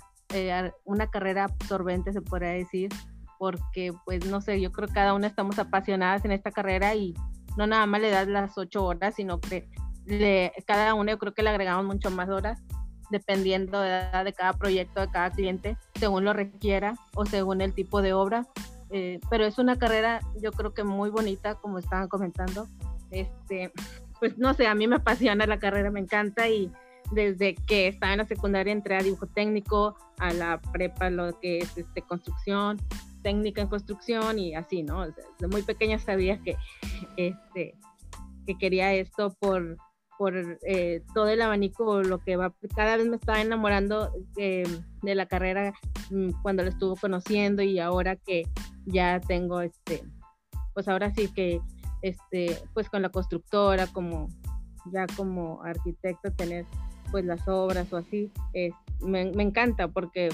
una 0.85 1.07
carrera 1.07 1.45
absorbente, 1.45 2.11
se 2.13 2.21
podría 2.21 2.49
decir, 2.49 2.89
porque 3.37 3.93
pues 4.05 4.25
no 4.25 4.41
sé, 4.41 4.59
yo 4.59 4.71
creo 4.71 4.87
que 4.87 4.95
cada 4.95 5.13
una 5.13 5.27
estamos 5.27 5.59
apasionadas 5.59 6.25
en 6.25 6.31
esta 6.31 6.51
carrera 6.51 6.95
y 6.95 7.13
no 7.57 7.67
nada 7.67 7.85
más 7.85 8.01
le 8.01 8.09
das 8.09 8.27
las 8.27 8.57
ocho 8.57 8.83
horas, 8.85 9.15
sino 9.15 9.39
que 9.39 9.69
le, 10.05 10.53
cada 10.65 10.93
una 10.93 11.11
yo 11.11 11.17
creo 11.17 11.33
que 11.33 11.43
le 11.43 11.49
agregamos 11.49 11.85
mucho 11.85 12.09
más 12.11 12.29
horas 12.29 12.61
dependiendo 13.09 13.79
de, 13.79 14.05
de 14.23 14.33
cada 14.33 14.53
proyecto, 14.53 15.01
de 15.01 15.09
cada 15.09 15.31
cliente, 15.31 15.77
según 15.95 16.25
lo 16.25 16.33
requiera 16.33 16.95
o 17.15 17.25
según 17.25 17.61
el 17.61 17.73
tipo 17.73 18.01
de 18.01 18.13
obra. 18.13 18.45
Eh, 18.89 19.19
pero 19.29 19.45
es 19.45 19.57
una 19.57 19.77
carrera 19.77 20.21
yo 20.41 20.51
creo 20.51 20.73
que 20.73 20.83
muy 20.83 21.09
bonita, 21.09 21.55
como 21.55 21.77
estaban 21.77 22.07
comentando. 22.07 22.67
Este, 23.11 23.71
pues 24.19 24.37
no 24.37 24.53
sé, 24.53 24.67
a 24.67 24.75
mí 24.75 24.87
me 24.87 24.97
apasiona 24.97 25.45
la 25.45 25.59
carrera, 25.59 25.91
me 25.91 25.99
encanta 25.99 26.47
y 26.47 26.71
desde 27.11 27.55
que 27.55 27.87
estaba 27.87 28.11
en 28.13 28.19
la 28.19 28.25
secundaria 28.25 28.73
entré 28.73 28.95
a 28.95 29.03
dibujo 29.03 29.27
técnico, 29.27 29.95
a 30.19 30.33
la 30.33 30.61
prepa 30.73 31.09
lo 31.09 31.39
que 31.39 31.59
es 31.59 31.77
este, 31.77 32.01
construcción, 32.01 32.77
técnica 33.23 33.61
en 33.61 33.67
construcción 33.67 34.39
y 34.39 34.55
así, 34.55 34.83
¿no? 34.83 35.05
de 35.07 35.47
muy 35.49 35.61
pequeña 35.61 35.99
sabía 35.99 36.41
que, 36.41 36.57
este, 37.15 37.75
que 38.45 38.57
quería 38.57 38.93
esto 38.93 39.33
por, 39.39 39.77
por 40.17 40.59
eh, 40.65 41.03
todo 41.13 41.29
el 41.29 41.41
abanico, 41.41 42.01
lo 42.01 42.19
que 42.19 42.35
va, 42.35 42.53
cada 42.75 42.97
vez 42.97 43.07
me 43.07 43.15
estaba 43.15 43.41
enamorando 43.41 44.11
eh, 44.37 44.63
de 45.03 45.15
la 45.15 45.25
carrera 45.27 45.73
mm, 46.09 46.41
cuando 46.41 46.63
la 46.63 46.69
estuvo 46.69 46.95
conociendo 46.95 47.61
y 47.61 47.79
ahora 47.79 48.15
que 48.15 48.43
ya 48.85 49.19
tengo, 49.19 49.61
este, 49.61 50.03
pues 50.73 50.87
ahora 50.87 51.13
sí 51.13 51.27
que, 51.33 51.61
este, 52.01 52.57
pues 52.73 52.89
con 52.89 53.01
la 53.01 53.09
constructora, 53.09 53.87
como 53.87 54.27
ya 54.91 55.05
como 55.15 55.61
arquitecto, 55.63 56.31
tener 56.31 56.65
pues 57.11 57.25
las 57.25 57.47
obras 57.47 57.91
o 57.93 57.97
así, 57.97 58.31
me, 59.01 59.31
me 59.31 59.43
encanta 59.43 59.87
porque 59.87 60.29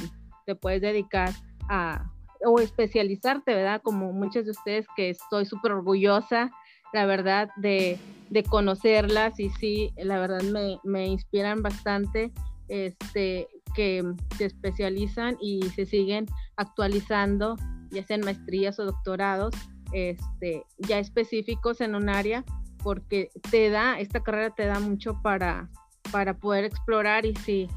te 0.45 0.55
puedes 0.55 0.81
dedicar 0.81 1.31
a, 1.69 2.11
o 2.45 2.59
especializarte, 2.59 3.53
¿verdad? 3.53 3.81
Como 3.81 4.11
muchos 4.11 4.45
de 4.45 4.51
ustedes 4.51 4.85
que 4.95 5.09
estoy 5.09 5.45
súper 5.45 5.71
orgullosa, 5.71 6.51
la 6.93 7.05
verdad, 7.05 7.49
de, 7.57 7.97
de, 8.29 8.43
conocerlas 8.43 9.39
y 9.39 9.49
sí, 9.49 9.91
la 9.97 10.19
verdad 10.19 10.41
me, 10.43 10.79
me, 10.83 11.07
inspiran 11.07 11.61
bastante, 11.61 12.31
este, 12.67 13.47
que 13.75 14.03
se 14.37 14.45
especializan 14.45 15.37
y 15.41 15.63
se 15.75 15.85
siguen 15.85 16.27
actualizando, 16.55 17.55
ya 17.91 18.03
sean 18.03 18.21
maestrías 18.21 18.79
o 18.79 18.85
doctorados, 18.85 19.53
este, 19.91 20.63
ya 20.77 20.99
específicos 20.99 21.81
en 21.81 21.95
un 21.95 22.09
área, 22.09 22.43
porque 22.83 23.29
te 23.49 23.69
da, 23.69 23.99
esta 23.99 24.21
carrera 24.21 24.51
te 24.51 24.65
da 24.65 24.79
mucho 24.79 25.19
para, 25.21 25.69
para 26.11 26.37
poder 26.37 26.65
explorar 26.65 27.25
y 27.25 27.35
si 27.35 27.67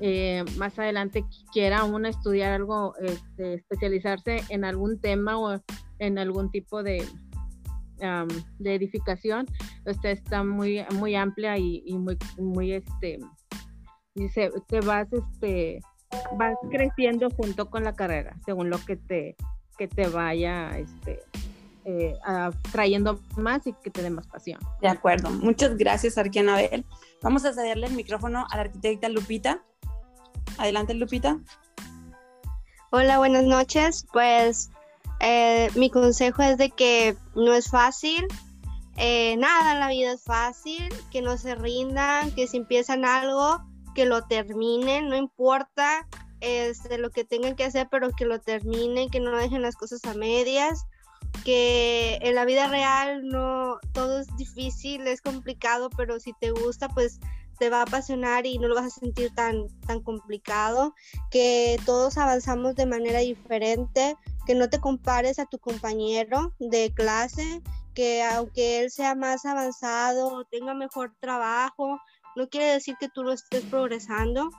eh, 0.00 0.44
más 0.56 0.78
adelante 0.78 1.24
quiera 1.52 1.84
uno 1.84 2.08
estudiar 2.08 2.52
algo, 2.52 2.94
este, 3.00 3.54
especializarse 3.54 4.42
en 4.48 4.64
algún 4.64 5.00
tema 5.00 5.38
o 5.38 5.60
en 5.98 6.18
algún 6.18 6.50
tipo 6.50 6.82
de, 6.82 7.04
de 7.98 8.74
edificación, 8.74 9.46
usted 9.86 10.10
está 10.10 10.42
muy, 10.44 10.84
muy 10.94 11.14
amplia 11.14 11.56
y, 11.58 11.82
muy, 11.92 12.18
muy, 12.38 12.72
este, 12.72 13.18
dice, 14.14 14.50
te 14.68 14.80
vas, 14.80 15.08
este, 15.12 15.80
vas 16.36 16.56
creciendo 16.70 17.30
junto 17.30 17.70
con 17.70 17.84
la 17.84 17.94
carrera, 17.94 18.36
según 18.44 18.70
lo 18.70 18.78
que 18.78 18.96
te, 18.96 19.36
que 19.78 19.88
te 19.88 20.08
vaya, 20.08 20.76
este, 20.78 21.20
eh, 21.84 22.14
trayendo 22.72 23.20
más 23.36 23.66
y 23.66 23.72
que 23.74 23.90
te 23.90 24.02
dé 24.02 24.10
más 24.10 24.26
pasión. 24.26 24.58
De 24.80 24.88
acuerdo. 24.88 25.30
Muchas 25.30 25.76
gracias, 25.76 26.18
Arquianabel. 26.18 26.84
Vamos 27.22 27.44
a 27.44 27.52
cederle 27.52 27.86
el 27.86 27.94
micrófono 27.94 28.46
a 28.50 28.56
la 28.56 28.62
arquitecta 28.62 29.08
Lupita 29.08 29.62
Adelante, 30.58 30.94
Lupita. 30.94 31.38
Hola, 32.90 33.18
buenas 33.18 33.44
noches. 33.44 34.06
Pues 34.12 34.70
eh, 35.20 35.70
mi 35.74 35.90
consejo 35.90 36.42
es 36.42 36.58
de 36.58 36.70
que 36.70 37.16
no 37.34 37.54
es 37.54 37.68
fácil. 37.70 38.26
Eh, 38.96 39.36
nada 39.38 39.72
en 39.72 39.80
la 39.80 39.88
vida 39.88 40.12
es 40.12 40.22
fácil, 40.22 40.88
que 41.10 41.20
no 41.20 41.36
se 41.36 41.54
rindan, 41.54 42.30
que 42.32 42.46
si 42.46 42.58
empiezan 42.58 43.04
algo, 43.04 43.60
que 43.94 44.06
lo 44.06 44.22
terminen, 44.22 45.08
no 45.08 45.16
importa 45.16 46.06
este, 46.40 46.98
lo 46.98 47.10
que 47.10 47.24
tengan 47.24 47.56
que 47.56 47.64
hacer, 47.64 47.88
pero 47.90 48.10
que 48.10 48.24
lo 48.24 48.40
terminen, 48.40 49.08
que 49.08 49.20
no 49.20 49.36
dejen 49.36 49.62
las 49.62 49.76
cosas 49.76 50.04
a 50.04 50.14
medias, 50.14 50.84
que 51.44 52.18
en 52.20 52.34
la 52.34 52.44
vida 52.44 52.68
real 52.68 53.26
no 53.26 53.78
todo 53.92 54.20
es 54.20 54.36
difícil, 54.36 55.06
es 55.06 55.20
complicado, 55.20 55.90
pero 55.96 56.20
si 56.20 56.32
te 56.34 56.50
gusta, 56.50 56.88
pues 56.88 57.18
te 57.58 57.70
va 57.70 57.78
a 57.78 57.82
apasionar 57.82 58.46
y 58.46 58.58
no 58.58 58.68
lo 58.68 58.74
vas 58.74 58.86
a 58.86 59.00
sentir 59.00 59.32
tan, 59.34 59.68
tan 59.86 60.00
complicado, 60.00 60.94
que 61.30 61.78
todos 61.86 62.18
avanzamos 62.18 62.74
de 62.74 62.86
manera 62.86 63.20
diferente, 63.20 64.16
que 64.46 64.54
no 64.54 64.68
te 64.68 64.80
compares 64.80 65.38
a 65.38 65.46
tu 65.46 65.58
compañero 65.58 66.54
de 66.58 66.92
clase, 66.94 67.62
que 67.94 68.22
aunque 68.22 68.80
él 68.80 68.90
sea 68.90 69.14
más 69.14 69.44
avanzado 69.44 70.28
o 70.28 70.44
tenga 70.44 70.74
mejor 70.74 71.14
trabajo, 71.20 71.98
no 72.36 72.48
quiere 72.48 72.66
decir 72.66 72.96
que 72.98 73.08
tú 73.08 73.22
lo 73.22 73.32
estés 73.32 73.62
progresando, 73.64 74.50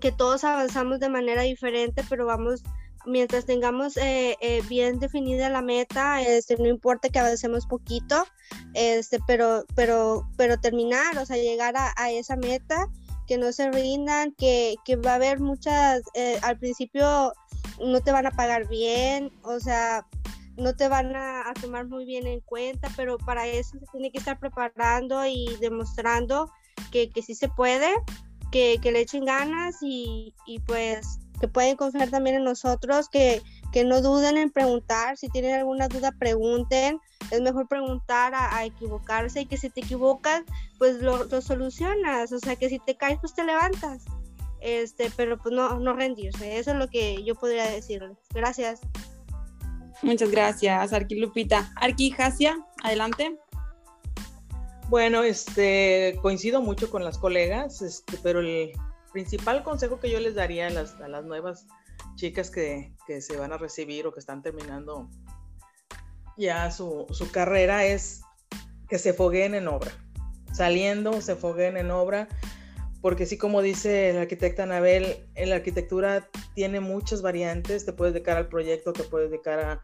que 0.00 0.12
todos 0.12 0.44
avanzamos 0.44 0.98
de 0.98 1.08
manera 1.08 1.42
diferente, 1.42 2.04
pero 2.08 2.26
vamos 2.26 2.62
mientras 3.06 3.46
tengamos 3.46 3.96
eh, 3.96 4.36
eh, 4.40 4.62
bien 4.68 4.98
definida 4.98 5.48
la 5.48 5.62
meta, 5.62 6.20
este, 6.22 6.56
no 6.56 6.66
importa 6.66 7.08
que 7.08 7.18
avancemos 7.18 7.66
poquito, 7.66 8.26
este, 8.74 9.18
pero, 9.26 9.64
pero, 9.74 10.28
pero 10.36 10.58
terminar, 10.58 11.16
o 11.18 11.24
sea, 11.24 11.36
llegar 11.36 11.74
a, 11.76 12.10
esa 12.10 12.36
meta, 12.36 12.88
que 13.30 13.38
no 13.38 13.52
se 13.52 13.70
rindan, 13.70 14.32
que, 14.32 14.74
que 14.84 14.96
va 14.96 15.12
a 15.12 15.14
haber 15.14 15.38
muchas, 15.38 16.02
eh, 16.14 16.40
al 16.42 16.58
principio 16.58 17.32
no 17.78 18.00
te 18.00 18.10
van 18.10 18.26
a 18.26 18.32
pagar 18.32 18.66
bien, 18.66 19.30
o 19.44 19.60
sea, 19.60 20.04
no 20.56 20.74
te 20.74 20.88
van 20.88 21.14
a, 21.14 21.44
tomar 21.62 21.86
muy 21.86 22.04
bien 22.04 22.26
en 22.26 22.40
cuenta, 22.40 22.88
pero 22.96 23.18
para 23.18 23.46
eso 23.46 23.78
se 23.78 23.86
tiene 23.92 24.10
que 24.10 24.18
estar 24.18 24.40
preparando 24.40 25.24
y 25.26 25.46
demostrando 25.60 26.50
que, 26.90 27.10
que 27.10 27.22
sí 27.22 27.36
se 27.36 27.48
puede, 27.48 27.94
que, 28.50 28.78
que 28.82 28.90
le 28.90 29.02
echen 29.02 29.24
ganas 29.24 29.76
y, 29.80 30.34
y 30.44 30.58
pues 30.58 31.20
que 31.40 31.48
pueden 31.48 31.76
confiar 31.76 32.10
también 32.10 32.36
en 32.36 32.44
nosotros, 32.44 33.08
que, 33.08 33.42
que 33.72 33.84
no 33.84 34.02
duden 34.02 34.36
en 34.36 34.50
preguntar, 34.50 35.16
si 35.16 35.28
tienen 35.28 35.54
alguna 35.54 35.88
duda 35.88 36.12
pregunten, 36.12 37.00
es 37.30 37.40
mejor 37.40 37.66
preguntar 37.66 38.32
a, 38.34 38.64
equivocarse 38.64 39.40
y 39.40 39.46
que 39.46 39.56
si 39.56 39.70
te 39.70 39.80
equivocas, 39.80 40.42
pues 40.78 41.00
lo, 41.00 41.28
solucionas, 41.40 42.30
o 42.32 42.38
sea 42.38 42.56
que 42.56 42.68
si 42.68 42.78
te 42.78 42.96
caes, 42.96 43.18
pues 43.20 43.34
te 43.34 43.44
levantas, 43.44 44.04
este, 44.60 45.10
pero 45.16 45.38
pues 45.38 45.54
no, 45.54 45.80
no 45.80 45.94
rendirse, 45.94 46.58
eso 46.58 46.72
es 46.72 46.76
lo 46.76 46.88
que 46.88 47.24
yo 47.24 47.34
podría 47.34 47.64
decirles. 47.64 48.18
Gracias. 48.34 48.80
Muchas 50.02 50.30
gracias, 50.30 50.92
Arqui 50.92 51.16
Lupita. 51.16 51.72
Arqui 51.76 52.10
Jasia, 52.10 52.58
adelante. 52.82 53.38
Bueno, 54.88 55.22
este, 55.22 56.18
coincido 56.20 56.62
mucho 56.62 56.90
con 56.90 57.04
las 57.04 57.16
colegas, 57.16 57.80
este, 57.80 58.18
pero 58.22 58.40
el, 58.40 58.72
principal 59.12 59.62
consejo 59.62 60.00
que 60.00 60.10
yo 60.10 60.20
les 60.20 60.34
daría 60.34 60.66
a 60.66 60.70
las, 60.70 61.24
nuevas 61.24 61.66
chicas 62.16 62.50
que, 62.50 62.94
se 63.20 63.36
van 63.36 63.52
a 63.52 63.58
recibir 63.58 64.06
o 64.06 64.12
que 64.12 64.20
están 64.20 64.42
terminando 64.42 65.08
ya 66.36 66.70
su, 66.70 67.06
carrera 67.32 67.84
es 67.84 68.22
que 68.88 68.98
se 68.98 69.12
fogueen 69.12 69.54
en 69.54 69.68
obra. 69.68 69.90
Saliendo, 70.52 71.20
se 71.20 71.36
fogueen 71.36 71.76
en 71.76 71.90
obra, 71.90 72.28
porque 73.02 73.26
sí, 73.26 73.38
como 73.38 73.62
dice 73.62 74.12
la 74.12 74.22
arquitecta 74.22 74.64
Anabel, 74.64 75.28
en 75.34 75.50
la 75.50 75.56
arquitectura 75.56 76.28
tiene 76.54 76.80
muchas 76.80 77.22
variantes, 77.22 77.84
te 77.84 77.92
puedes 77.92 78.14
dedicar 78.14 78.36
al 78.36 78.48
proyecto, 78.48 78.92
te 78.92 79.04
puedes 79.04 79.30
dedicar 79.30 79.82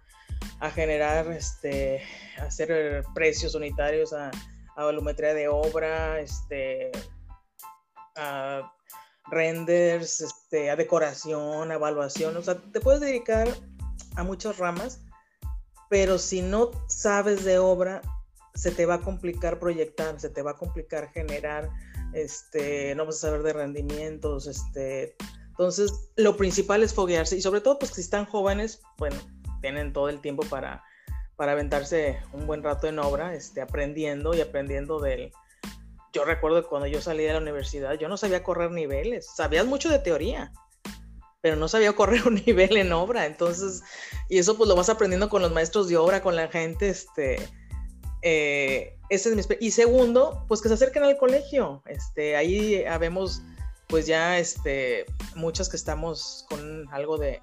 a, 0.60 0.70
generar, 0.70 1.30
este, 1.30 2.02
a 2.40 2.44
hacer 2.44 3.04
precios 3.14 3.54
unitarios, 3.54 4.12
a, 4.12 4.30
a 4.76 4.84
volumetría 4.84 5.34
de 5.34 5.48
obra, 5.48 6.20
este, 6.20 6.90
a 8.16 8.72
renders, 9.28 10.20
este, 10.20 10.70
a 10.70 10.76
decoración, 10.76 11.70
a 11.70 11.74
evaluación, 11.74 12.36
o 12.36 12.42
sea, 12.42 12.56
te 12.56 12.80
puedes 12.80 13.00
dedicar 13.00 13.48
a 14.16 14.22
muchas 14.24 14.58
ramas, 14.58 15.00
pero 15.88 16.18
si 16.18 16.42
no 16.42 16.70
sabes 16.88 17.44
de 17.44 17.58
obra, 17.58 18.02
se 18.54 18.70
te 18.70 18.86
va 18.86 18.94
a 18.94 19.00
complicar 19.00 19.58
proyectar, 19.58 20.18
se 20.18 20.30
te 20.30 20.42
va 20.42 20.52
a 20.52 20.56
complicar 20.56 21.10
generar, 21.12 21.70
este, 22.12 22.94
no 22.94 23.06
vas 23.06 23.16
a 23.16 23.28
saber 23.28 23.42
de 23.42 23.52
rendimientos, 23.52 24.46
este, 24.46 25.16
entonces 25.48 26.10
lo 26.16 26.36
principal 26.36 26.82
es 26.82 26.94
foguearse 26.94 27.36
y 27.36 27.42
sobre 27.42 27.60
todo 27.60 27.78
pues 27.78 27.92
si 27.92 28.00
están 28.00 28.24
jóvenes, 28.24 28.80
bueno, 28.98 29.16
tienen 29.60 29.92
todo 29.92 30.08
el 30.08 30.20
tiempo 30.20 30.42
para, 30.44 30.82
para 31.36 31.52
aventarse 31.52 32.18
un 32.32 32.46
buen 32.46 32.62
rato 32.62 32.86
en 32.86 32.98
obra, 32.98 33.34
este, 33.34 33.60
aprendiendo 33.60 34.34
y 34.34 34.40
aprendiendo 34.40 35.00
del... 35.00 35.32
Yo 36.16 36.24
recuerdo 36.24 36.62
que 36.62 36.68
cuando 36.70 36.86
yo 36.86 37.02
salí 37.02 37.24
de 37.24 37.34
la 37.34 37.40
universidad, 37.40 37.92
yo 37.98 38.08
no 38.08 38.16
sabía 38.16 38.42
correr 38.42 38.70
niveles, 38.70 39.26
sabías 39.36 39.66
mucho 39.66 39.90
de 39.90 39.98
teoría, 39.98 40.50
pero 41.42 41.56
no 41.56 41.68
sabía 41.68 41.92
correr 41.92 42.22
un 42.26 42.36
nivel 42.36 42.78
en 42.78 42.90
obra, 42.94 43.26
entonces, 43.26 43.82
y 44.30 44.38
eso 44.38 44.56
pues 44.56 44.66
lo 44.66 44.74
vas 44.74 44.88
aprendiendo 44.88 45.28
con 45.28 45.42
los 45.42 45.52
maestros 45.52 45.88
de 45.88 45.98
obra, 45.98 46.22
con 46.22 46.34
la 46.34 46.48
gente, 46.48 46.88
este, 46.88 47.36
eh, 48.22 48.96
ese 49.10 49.28
es 49.28 49.36
mi 49.36 49.56
y 49.60 49.72
segundo, 49.72 50.42
pues 50.48 50.62
que 50.62 50.68
se 50.68 50.74
acerquen 50.74 51.02
al 51.02 51.18
colegio, 51.18 51.82
este, 51.84 52.34
ahí 52.34 52.82
habemos 52.86 53.42
pues 53.86 54.06
ya, 54.06 54.38
este, 54.38 55.04
muchas 55.34 55.68
que 55.68 55.76
estamos 55.76 56.46
con 56.48 56.88
algo 56.94 57.18
de, 57.18 57.42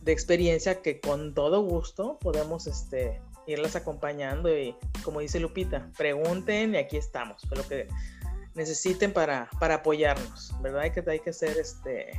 de 0.00 0.12
experiencia 0.12 0.80
que 0.80 0.98
con 0.98 1.34
todo 1.34 1.60
gusto 1.60 2.18
podemos, 2.22 2.66
este, 2.66 3.20
irlas 3.48 3.76
acompañando 3.76 4.56
y 4.56 4.76
como 5.02 5.20
dice 5.20 5.40
Lupita, 5.40 5.90
pregunten 5.96 6.74
y 6.74 6.78
aquí 6.78 6.96
estamos, 6.96 7.42
lo 7.50 7.66
que 7.66 7.88
necesiten 8.54 9.12
para, 9.12 9.48
para 9.58 9.76
apoyarnos, 9.76 10.54
¿verdad? 10.60 10.82
Hay 10.82 10.90
que, 10.90 11.02
hay 11.08 11.20
que 11.20 11.32
ser 11.32 11.56
este, 11.56 12.10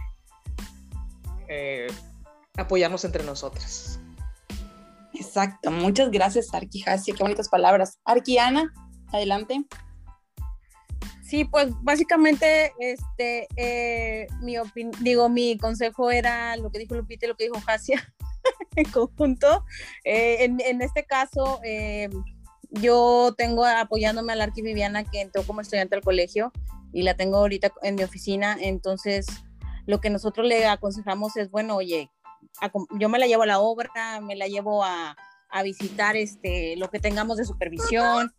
eh, 1.48 1.88
apoyarnos 2.58 3.06
entre 3.06 3.24
nosotras. 3.24 4.00
Exacto, 5.13 5.70
muchas 5.70 6.10
gracias 6.12 6.54
Arki 6.54 6.84
qué 6.84 7.13
bonitas 7.20 7.50
palabras. 7.50 8.00
Arquiana, 8.06 8.74
adelante. 9.12 9.63
Sí, 11.22 11.46
pues 11.46 11.72
básicamente, 11.84 12.74
este, 12.80 13.48
eh, 13.56 14.26
mi 14.42 14.56
digo, 15.02 15.30
mi 15.30 15.60
consejo 15.60 16.10
era 16.10 16.56
lo 16.58 16.72
que 16.72 16.80
dijo 16.80 16.96
Lupita 16.96 17.28
y 17.28 17.30
lo 17.30 17.36
que 17.36 17.44
dijo 17.44 17.60
Jasia 17.60 18.02
en 18.80 18.92
conjunto. 18.92 19.65
Eh, 20.04 20.44
en, 20.44 20.82
este 20.82 21.06
caso, 21.06 21.62
yo 22.72 23.34
tengo 23.38 23.65
apoyándome 23.65 24.34
a 24.34 24.36
la 24.36 24.46
Arqui 24.46 24.62
Viviana 24.62 25.04
que 25.04 25.22
entró 25.22 25.44
como 25.44 25.62
estudiante 25.62 25.96
al 25.96 26.02
colegio 26.02 26.52
y 26.94 27.04
la 27.04 27.15
tengo 27.15 27.38
ahorita 27.38 27.72
en 27.84 27.96
mi 27.96 28.04
oficina, 28.04 28.58
entonces 28.60 29.28
lo 29.86 30.00
que 30.00 30.10
nosotros 30.10 30.48
le 30.48 30.68
aconsejamos 30.68 31.36
es, 31.38 31.50
bueno, 31.50 31.76
oye, 31.76 32.12
yo 33.00 33.10
me 33.10 33.20
la 33.20 33.28
llevo 33.28 33.44
a 33.44 33.48
la 33.48 33.60
obra, 33.60 34.22
me 34.22 34.36
la 34.36 34.48
llevo 34.48 34.84
a, 34.84 35.15
visitar 35.63 36.15
este, 36.15 36.76
lo 36.78 36.92
que 36.92 37.00
tengamos 37.00 37.38
de 37.38 37.46
supervisión, 37.46 38.32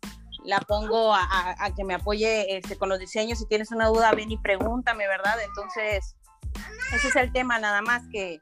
la 0.45 0.59
pongo 0.59 1.13
a, 1.13 1.73
que 1.75 1.83
me 1.83 1.93
apoye 1.93 2.55
este, 2.55 2.77
con 2.77 2.87
los 2.87 2.99
diseños. 2.99 3.39
Si 3.39 3.45
tienes 3.47 3.71
una 3.71 3.87
duda, 3.87 4.13
ven 4.13 4.31
y 4.31 4.37
pregúntame, 4.37 5.07
¿verdad? 5.07 5.35
Entonces, 5.45 6.15
ese 6.95 7.07
es 7.09 7.15
el 7.17 7.33
tema, 7.33 7.59
nada 7.59 7.81
más 7.81 8.03
que, 8.13 8.39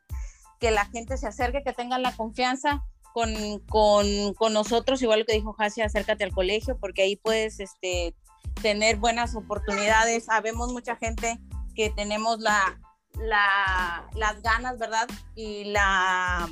que 0.59 0.71
la 0.71 0.85
gente 0.85 1.17
se 1.17 1.27
acerque, 1.27 1.63
que 1.63 1.73
tengan 1.73 2.01
la 2.01 2.15
confianza 2.15 2.83
con, 3.13 3.59
con, 3.69 4.33
con 4.35 4.53
nosotros, 4.53 5.01
igual 5.01 5.19
lo 5.19 5.25
que 5.25 5.33
dijo 5.33 5.53
Jasia, 5.53 5.85
acércate 5.85 6.23
al 6.23 6.33
colegio, 6.33 6.77
porque 6.77 7.03
ahí 7.03 7.15
puedes 7.15 7.59
este, 7.59 8.15
tener 8.61 8.97
buenas 8.97 9.35
oportunidades. 9.35 10.25
Sabemos 10.25 10.71
mucha 10.71 10.95
gente 10.95 11.39
que 11.75 11.89
tenemos 11.89 12.39
la, 12.39 12.79
las 13.19 14.41
ganas, 14.41 14.77
¿verdad? 14.77 15.07
Y 15.35 15.65
la, 15.65 16.47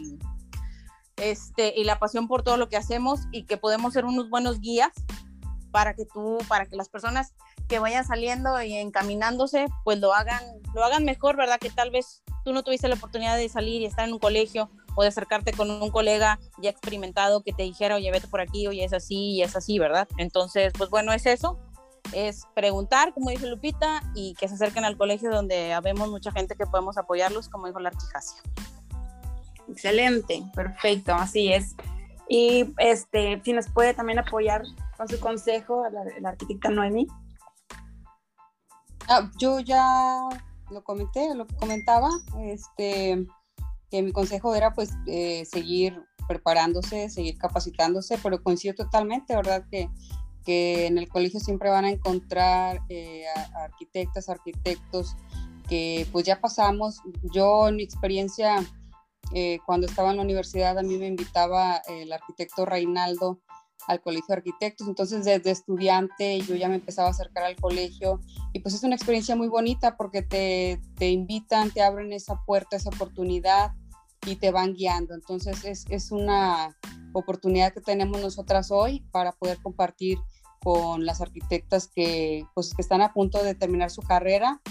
este, 1.18 1.74
y 1.76 1.84
la 1.84 2.00
pasión 2.00 2.28
por 2.28 2.44
todo 2.44 2.58
lo 2.58 2.70
que 2.70 2.78
hacemos 2.78 3.22
y 3.32 3.44
que 3.44 3.58
podemos 3.58 3.94
ser 3.94 4.06
unos 4.06 4.30
buenos 4.30 4.60
guías 4.60 4.92
para 5.72 5.94
que 5.94 6.06
tú, 6.06 6.38
para 6.48 6.66
que 6.66 6.76
las 6.76 6.90
personas 6.90 7.34
que 7.68 7.80
vayan 7.80 8.06
saliendo 8.06 8.62
y 8.62 8.74
encaminándose, 8.74 9.68
pues 9.84 10.00
lo 10.00 10.14
hagan, 10.14 10.44
lo 10.74 10.84
hagan 10.84 11.04
mejor, 11.04 11.36
¿verdad? 11.36 11.60
Que 11.60 11.70
tal 11.70 11.92
vez 11.92 12.24
tú 12.44 12.54
no 12.54 12.64
tuviste 12.64 12.88
la 12.88 12.96
oportunidad 12.96 13.38
de 13.38 13.50
salir 13.50 13.82
y 13.82 13.86
estar 13.86 14.08
en 14.08 14.14
un 14.14 14.20
colegio 14.20 14.70
o 14.96 15.04
de 15.04 15.10
acercarte 15.10 15.54
con 15.54 15.70
un 15.70 15.92
colega 15.92 16.40
ya 16.62 16.70
experimentado 16.70 17.44
que 17.44 17.54
te 17.54 17.64
dijera, 17.64 17.96
oye, 17.96 18.10
vete 18.12 18.28
por 18.28 18.42
aquí, 18.42 18.68
oye, 18.68 18.84
es 18.84 18.94
así 18.94 19.34
y 19.34 19.42
es 19.44 19.56
así, 19.56 19.78
¿verdad? 19.80 20.08
Entonces, 20.18 20.74
pues 20.78 20.90
bueno, 20.90 21.14
es 21.14 21.26
eso 21.26 21.60
es 22.14 22.48
preguntar, 22.54 23.14
como 23.14 23.30
dice 23.30 23.48
Lupita, 23.48 24.02
y 24.16 24.34
que 24.36 24.48
se 24.48 24.56
acerquen 24.56 24.86
al 24.86 24.98
colegio 24.98 25.30
donde 25.30 25.74
habemos 25.74 26.10
mucha 26.10 26.32
gente 26.32 26.56
que 26.56 26.66
podemos 26.66 26.98
apoyarlos, 26.98 27.50
como 27.50 27.68
dijo 27.68 27.80
la 27.80 27.90
arquijacia. 27.90 28.42
Excelente, 29.70 30.44
perfecto, 30.56 31.14
así 31.14 31.52
es. 31.52 31.76
Y 32.30 32.74
este, 32.78 33.42
si 33.44 33.54
nos 33.54 33.70
puede 33.70 33.94
también 33.94 34.20
apoyar 34.20 34.64
con 34.98 35.08
su 35.08 35.20
consejo 35.20 35.84
la, 36.22 36.30
arquitecta 36.30 36.70
Noemi. 36.70 37.08
Ah, 39.08 39.32
yo 39.40 39.60
ya 39.60 40.20
lo 40.70 40.84
comenté, 40.84 41.34
lo 41.34 41.48
comentaba, 41.48 42.10
este, 42.42 43.26
que 43.90 44.02
mi 44.02 44.12
consejo 44.12 44.54
era 44.54 44.74
pues 44.74 44.92
eh, 45.06 45.46
seguir 45.46 46.02
preparándose, 46.28 47.10
seguir 47.10 47.38
capacitándose, 47.38 48.18
pero 48.22 48.44
coincido 48.44 48.76
totalmente, 48.76 49.36
¿verdad? 49.36 49.64
Que 49.72 49.90
que 50.48 50.88
en 50.88 50.98
el 50.98 51.10
colegio 51.10 51.42
siempre 51.42 51.70
van 51.70 51.84
a 51.84 51.90
encontrar 51.90 52.82
eh, 52.88 53.26
arquitectas, 53.54 54.30
arquitectos 54.30 55.18
que 55.68 56.08
pues 56.14 56.26
ya 56.26 56.40
pasamos. 56.40 57.02
Yo 57.34 57.68
en 57.68 57.76
mi 57.76 57.84
experiencia, 57.84 58.66
eh, 59.34 59.60
cuando 59.66 59.88
estaba 59.88 60.12
en 60.12 60.16
la 60.16 60.24
universidad, 60.24 60.78
a 60.78 60.84
mí 60.84 60.98
me 60.98 61.08
invitaba 61.08 61.82
el 61.90 62.14
arquitecto 62.14 62.66
Reinaldo 62.66 63.42
al 63.88 64.02
colegio 64.02 64.28
de 64.28 64.34
arquitectos, 64.36 64.88
entonces 64.88 65.26
desde 65.26 65.52
estudiante 65.52 66.40
yo 66.42 66.56
ya 66.56 66.68
me 66.68 66.76
empezaba 66.76 67.08
a 67.08 67.12
acercar 67.12 67.46
al 67.46 67.56
colegio 67.56 68.20
y 68.54 68.60
pues 68.60 68.76
es 68.76 68.84
una 68.84 68.96
experiencia 68.96 69.36
muy 69.36 69.48
bonita 69.48 69.96
porque 69.96 70.22
te, 70.22 70.82
te 70.98 71.10
invitan, 71.10 71.72
te 71.72 71.82
abren 71.82 72.12
esa 72.12 72.44
puerta, 72.46 72.76
esa 72.76 72.90
oportunidad 72.90 73.72
y 74.26 74.36
te 74.36 74.52
van 74.52 74.74
guiando. 74.74 75.14
Entonces 75.14 75.64
es, 75.64 75.86
es 75.90 76.12
una 76.12 76.76
oportunidad 77.14 77.74
que 77.74 77.82
tenemos 77.82 78.22
nosotras 78.22 78.72
hoy 78.72 79.06
para 79.12 79.32
poder 79.32 79.58
compartir 79.62 80.20
con 80.62 81.06
las 81.06 81.22
arquitectas 81.22 81.88
que, 81.88 82.46
pues, 82.54 82.74
que 82.74 82.82
están 82.82 83.02
a 83.02 83.14
punto 83.14 83.42
de 83.42 83.56
terminar 83.56 83.90
su 83.90 84.02
carrera, 84.02 84.62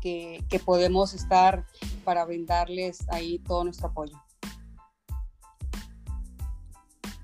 que, 0.00 0.44
que 0.48 0.58
podemos 0.58 1.14
estar 1.14 1.64
para 2.04 2.24
brindarles 2.24 3.06
ahí 3.08 3.38
todo 3.38 3.62
nuestro 3.62 3.88
apoyo. 3.88 4.20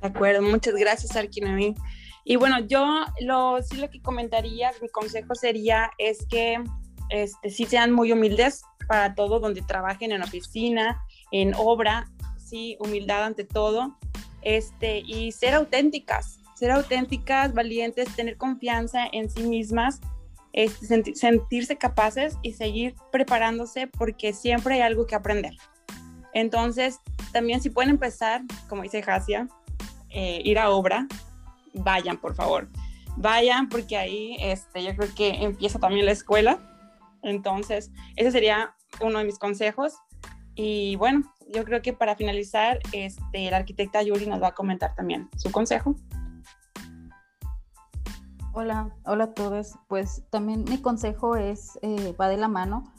De 0.00 0.08
acuerdo, 0.08 0.42
muchas 0.42 0.74
gracias, 0.74 1.16
Arquinavi. 1.16 1.74
Y 2.24 2.36
bueno, 2.36 2.60
yo 2.60 2.86
lo, 3.20 3.62
sí 3.62 3.76
lo 3.78 3.88
que 3.88 4.02
comentaría, 4.02 4.70
mi 4.82 4.88
consejo 4.88 5.34
sería 5.34 5.90
es 5.98 6.26
que 6.26 6.62
este, 7.08 7.50
sí 7.50 7.64
sean 7.64 7.92
muy 7.92 8.12
humildes 8.12 8.62
para 8.86 9.14
todo, 9.14 9.40
donde 9.40 9.62
trabajen 9.62 10.12
en 10.12 10.22
oficina, 10.22 11.02
en 11.32 11.54
obra, 11.54 12.10
sí, 12.36 12.76
humildad 12.80 13.24
ante 13.24 13.44
todo, 13.44 13.96
este, 14.42 14.98
y 15.00 15.32
ser 15.32 15.54
auténticas, 15.54 16.40
ser 16.54 16.70
auténticas, 16.70 17.54
valientes, 17.54 18.14
tener 18.14 18.36
confianza 18.36 19.06
en 19.12 19.30
sí 19.30 19.42
mismas, 19.42 20.00
este, 20.52 21.14
sentirse 21.14 21.76
capaces 21.76 22.36
y 22.42 22.52
seguir 22.52 22.94
preparándose 23.12 23.86
porque 23.86 24.32
siempre 24.32 24.74
hay 24.74 24.80
algo 24.80 25.06
que 25.06 25.14
aprender. 25.14 25.54
Entonces, 26.34 27.00
también 27.32 27.60
si 27.60 27.70
pueden 27.70 27.90
empezar, 27.90 28.42
como 28.68 28.82
dice 28.82 29.02
Jasia, 29.02 29.48
eh, 30.10 30.40
ir 30.44 30.58
a 30.58 30.70
obra, 30.70 31.06
vayan, 31.74 32.18
por 32.18 32.34
favor. 32.34 32.68
Vayan 33.16 33.68
porque 33.68 33.96
ahí 33.96 34.36
este, 34.40 34.84
yo 34.84 34.94
creo 34.94 35.14
que 35.14 35.28
empieza 35.42 35.78
también 35.78 36.06
la 36.06 36.12
escuela. 36.12 36.58
Entonces, 37.22 37.90
ese 38.16 38.30
sería 38.30 38.74
uno 39.00 39.18
de 39.18 39.24
mis 39.24 39.38
consejos. 39.38 39.94
Y 40.54 40.96
bueno, 40.96 41.22
yo 41.52 41.64
creo 41.64 41.82
que 41.82 41.92
para 41.92 42.16
finalizar, 42.16 42.78
este, 42.92 43.50
la 43.50 43.58
arquitecta 43.58 44.02
Yuri 44.02 44.26
nos 44.26 44.42
va 44.42 44.48
a 44.48 44.54
comentar 44.54 44.94
también 44.94 45.28
su 45.36 45.50
consejo. 45.50 45.96
Hola, 48.52 48.90
hola 49.04 49.24
a 49.24 49.34
todos. 49.34 49.74
Pues 49.88 50.24
también 50.30 50.64
mi 50.64 50.78
consejo 50.80 51.36
es, 51.36 51.78
eh, 51.82 52.14
va 52.20 52.28
de 52.28 52.36
la 52.36 52.48
mano 52.48 52.92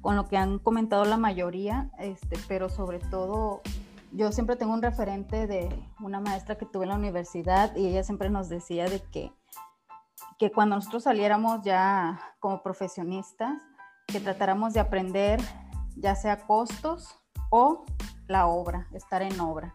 con 0.00 0.16
lo 0.16 0.28
que 0.28 0.36
han 0.36 0.58
comentado 0.58 1.06
la 1.06 1.16
mayoría, 1.16 1.90
este, 1.98 2.38
pero 2.46 2.68
sobre 2.68 2.98
todo 2.98 3.62
yo 4.14 4.30
siempre 4.30 4.56
tengo 4.56 4.72
un 4.72 4.82
referente 4.82 5.46
de 5.46 5.68
una 6.00 6.20
maestra 6.20 6.56
que 6.56 6.66
tuve 6.66 6.84
en 6.84 6.90
la 6.90 6.96
universidad 6.96 7.74
y 7.74 7.88
ella 7.88 8.04
siempre 8.04 8.30
nos 8.30 8.48
decía 8.48 8.84
de 8.84 9.00
que, 9.00 9.32
que 10.38 10.52
cuando 10.52 10.76
nosotros 10.76 11.02
saliéramos 11.02 11.62
ya 11.62 12.20
como 12.38 12.62
profesionistas, 12.62 13.60
que 14.06 14.20
tratáramos 14.20 14.72
de 14.72 14.80
aprender 14.80 15.40
ya 15.96 16.14
sea 16.14 16.46
costos 16.46 17.18
o 17.50 17.84
la 18.28 18.46
obra, 18.46 18.88
estar 18.92 19.22
en 19.22 19.38
obra. 19.40 19.74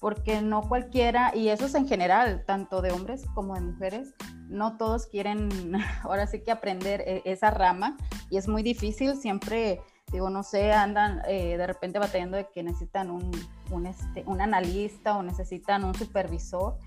Porque 0.00 0.42
no 0.42 0.62
cualquiera, 0.62 1.34
y 1.34 1.48
eso 1.48 1.66
es 1.66 1.74
en 1.74 1.86
general, 1.86 2.44
tanto 2.46 2.82
de 2.82 2.90
hombres 2.92 3.24
como 3.34 3.54
de 3.54 3.60
mujeres, 3.60 4.14
no 4.48 4.76
todos 4.76 5.06
quieren 5.06 5.48
ahora 6.02 6.26
sí 6.26 6.42
que 6.42 6.52
aprender 6.52 7.00
e, 7.00 7.22
esa 7.24 7.50
rama 7.50 7.96
y 8.30 8.36
es 8.36 8.46
muy 8.46 8.62
difícil, 8.62 9.16
siempre, 9.16 9.80
digo, 10.12 10.28
no 10.28 10.42
sé, 10.42 10.72
andan 10.72 11.22
eh, 11.26 11.56
de 11.56 11.66
repente 11.66 11.98
batallando 11.98 12.36
de 12.36 12.46
que 12.50 12.62
necesitan 12.62 13.10
un, 13.10 13.30
un, 13.70 13.86
este, 13.86 14.22
un 14.26 14.40
analista 14.42 15.16
o 15.16 15.22
necesitan 15.22 15.84
un 15.84 15.94
supervisor, 15.94 16.78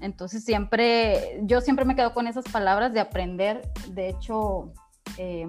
Entonces 0.00 0.44
siempre, 0.44 1.40
yo 1.42 1.60
siempre 1.60 1.84
me 1.84 1.94
quedo 1.94 2.14
con 2.14 2.26
esas 2.26 2.46
palabras 2.46 2.92
de 2.94 3.00
aprender. 3.00 3.70
De 3.90 4.08
hecho, 4.08 4.72
eh, 5.18 5.46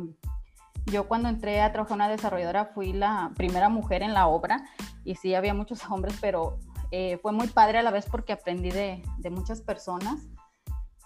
yo 0.87 1.07
cuando 1.07 1.29
entré 1.29 1.61
a 1.61 1.71
trabajar 1.71 1.95
en 1.95 2.01
una 2.01 2.09
desarrolladora 2.09 2.65
fui 2.65 2.91
la 2.91 3.31
primera 3.35 3.69
mujer 3.69 4.03
en 4.03 4.13
la 4.13 4.27
obra 4.27 4.65
y 5.05 5.15
sí 5.15 5.33
había 5.33 5.53
muchos 5.53 5.79
hombres, 5.89 6.17
pero 6.19 6.59
eh, 6.91 7.17
fue 7.21 7.31
muy 7.31 7.47
padre 7.47 7.79
a 7.79 7.83
la 7.83 7.91
vez 7.91 8.05
porque 8.11 8.33
aprendí 8.33 8.69
de, 8.69 9.01
de, 9.19 9.29
muchas 9.29 9.61
personas. 9.61 10.27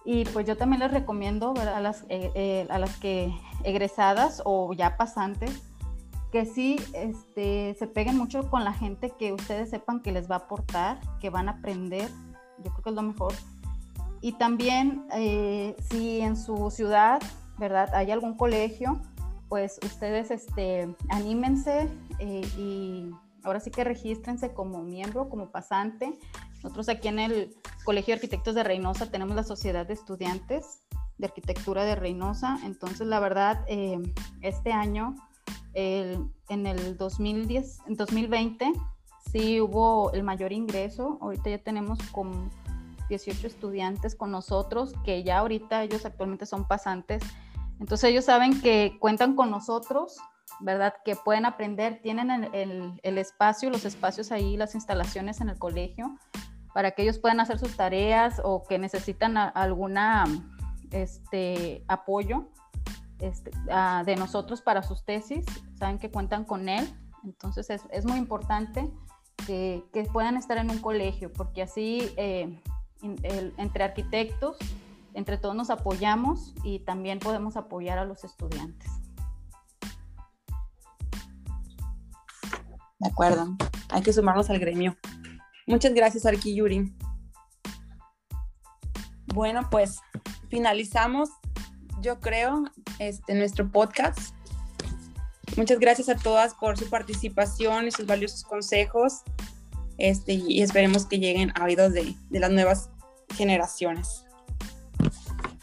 Y 0.03 0.23
pues 0.25 0.47
yo 0.47 0.55
también 0.57 0.79
les 0.79 0.91
recomiendo 0.91 1.53
A, 1.57 1.81
las, 1.81 2.05
a 2.09 2.79
las 2.79 2.97
que 2.97 3.33
egresadas 3.65 4.41
o 4.45 4.71
ya 4.73 4.95
pasantes, 4.95 5.66
que 6.31 6.45
sí 6.45 6.77
este, 6.93 7.75
se 7.79 7.87
peguen 7.87 8.17
mucho 8.17 8.49
con 8.49 8.63
la 8.63 8.73
gente 8.73 9.11
que 9.17 9.33
ustedes 9.33 9.69
sepan 9.69 10.01
que 10.01 10.11
les 10.11 10.29
va 10.29 10.35
a 10.35 10.39
aportar, 10.39 10.99
que 11.19 11.29
van 11.29 11.47
a 11.47 11.53
aprender, 11.53 12.09
yo 12.63 12.71
creo 12.71 12.83
que 12.83 12.89
es 12.89 12.95
lo 12.95 13.01
mejor. 13.01 13.33
Y 14.21 14.33
también 14.33 15.05
eh, 15.13 15.75
si 15.89 16.21
en 16.21 16.35
su 16.35 16.69
ciudad, 16.71 17.21
¿verdad? 17.57 17.93
Hay 17.93 18.11
algún 18.11 18.35
colegio, 18.35 18.99
pues 19.47 19.79
ustedes 19.83 20.31
este, 20.31 20.93
anímense 21.09 21.89
eh, 22.19 22.41
y 22.57 23.09
ahora 23.43 23.59
sí 23.59 23.71
que 23.71 23.83
regístrense 23.83 24.53
como 24.53 24.83
miembro, 24.83 25.29
como 25.29 25.49
pasante. 25.49 26.17
Nosotros 26.55 26.89
aquí 26.89 27.07
en 27.07 27.19
el 27.19 27.55
Colegio 27.85 28.13
de 28.13 28.15
Arquitectos 28.15 28.55
de 28.55 28.63
Reynosa 28.63 29.09
tenemos 29.09 29.35
la 29.35 29.43
Sociedad 29.43 29.85
de 29.85 29.93
Estudiantes 29.93 30.81
de 31.17 31.27
Arquitectura 31.27 31.85
de 31.85 31.95
Reynosa. 31.95 32.59
Entonces, 32.65 33.07
la 33.07 33.19
verdad, 33.19 33.63
eh, 33.67 33.99
este 34.41 34.71
año 34.71 35.15
en 35.77 36.65
el 36.65 36.97
2010, 36.97 37.81
en 37.87 37.95
2020 37.95 38.73
sí 39.31 39.61
hubo 39.61 40.11
el 40.11 40.23
mayor 40.23 40.51
ingreso. 40.51 41.17
Ahorita 41.21 41.49
ya 41.49 41.59
tenemos 41.59 41.99
como 42.11 42.49
18 43.09 43.45
estudiantes 43.47 44.15
con 44.15 44.31
nosotros, 44.31 44.93
que 45.03 45.23
ya 45.23 45.39
ahorita 45.39 45.83
ellos 45.83 46.05
actualmente 46.05 46.45
son 46.45 46.67
pasantes. 46.67 47.21
Entonces 47.79 48.09
ellos 48.09 48.25
saben 48.25 48.59
que 48.61 48.97
cuentan 48.99 49.35
con 49.35 49.51
nosotros, 49.51 50.17
¿verdad? 50.59 50.95
Que 51.05 51.15
pueden 51.15 51.45
aprender, 51.45 52.01
tienen 52.01 52.31
el, 52.31 52.99
el, 53.03 53.17
espacio, 53.17 53.69
los 53.69 53.85
espacios 53.85 54.31
ahí, 54.31 54.57
las 54.57 54.73
instalaciones 54.73 55.41
en 55.41 55.49
el 55.49 55.59
colegio, 55.59 56.17
para 56.73 56.91
que 56.91 57.03
ellos 57.03 57.19
puedan 57.19 57.39
hacer 57.39 57.59
sus 57.59 57.77
tareas 57.77 58.41
o 58.43 58.63
que 58.63 58.79
necesitan 58.79 59.37
alguna 59.37 60.25
este, 60.89 61.83
apoyo 61.87 62.49
este, 63.19 63.51
de 64.05 64.15
nosotros 64.15 64.61
para 64.61 64.83
sus 64.83 65.03
tesis, 65.03 65.45
saben 65.75 65.99
que 65.99 66.11
cuentan 66.11 66.45
con 66.45 66.69
él, 66.69 66.87
entonces 67.23 67.69
es, 67.69 67.83
es 67.91 68.05
muy 68.05 68.17
importante 68.17 68.89
que, 69.45 69.83
que, 69.93 70.03
puedan 70.03 70.37
estar 70.37 70.57
en 70.57 70.69
un 70.69 70.79
colegio, 70.79 71.31
porque 71.33 71.61
así 71.61 72.11
eh, 72.17 72.61
entre 73.01 73.83
arquitectos, 73.83 74.57
entre 75.13 75.37
todos 75.37 75.55
nos 75.55 75.69
apoyamos 75.69 76.53
y 76.63 76.79
también 76.79 77.19
podemos 77.19 77.57
apoyar 77.57 77.97
a 77.97 78.05
los 78.05 78.23
estudiantes. 78.23 78.91
De 82.99 83.09
acuerdo, 83.09 83.55
hay 83.89 84.01
que 84.01 84.13
sumarnos 84.13 84.49
al 84.49 84.59
gremio. 84.59 84.97
Muchas 85.67 85.93
gracias, 85.93 86.25
Arqui 86.25 86.55
Yuri. 86.55 86.95
Bueno, 89.33 89.67
pues 89.69 89.99
finalizamos 90.49 91.29
yo 92.01 92.19
creo, 92.19 92.65
este, 92.99 93.33
nuestro 93.35 93.71
podcast. 93.71 94.33
Muchas 95.55 95.79
gracias 95.79 96.09
a 96.09 96.15
todas 96.15 96.53
por 96.53 96.77
su 96.77 96.89
participación 96.89 97.87
y 97.87 97.91
sus 97.91 98.05
valiosos 98.05 98.43
consejos. 98.43 99.21
Este, 99.97 100.33
y 100.33 100.61
esperemos 100.61 101.05
que 101.05 101.19
lleguen 101.19 101.51
a 101.55 101.63
oídos 101.63 101.93
de, 101.93 102.15
de 102.29 102.39
las 102.39 102.51
nuevas 102.51 102.89
generaciones. 103.35 104.23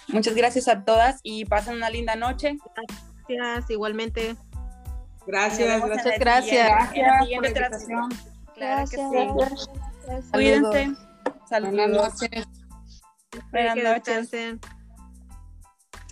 Muchas 0.09 0.35
gracias 0.35 0.69
a 0.69 0.85
todas 0.85 1.21
y 1.23 1.45
pasen 1.45 1.77
una 1.77 1.91
linda 1.91 2.17
noche. 2.17 2.57
Gracias, 3.29 3.71
igualmente. 3.71 4.37
Gracias, 5.27 5.81
muchas 5.81 6.05
gracias. 6.19 6.93
gracias. 6.93 7.87
Claro 8.55 8.85
que 8.91 8.97
sí. 8.97 10.21
Cuídense. 10.33 10.93
Saludos. 11.49 11.75
Buenas 11.75 11.91
noches. 11.91 12.47
Buenas 13.51 13.77
noches. 13.77 14.61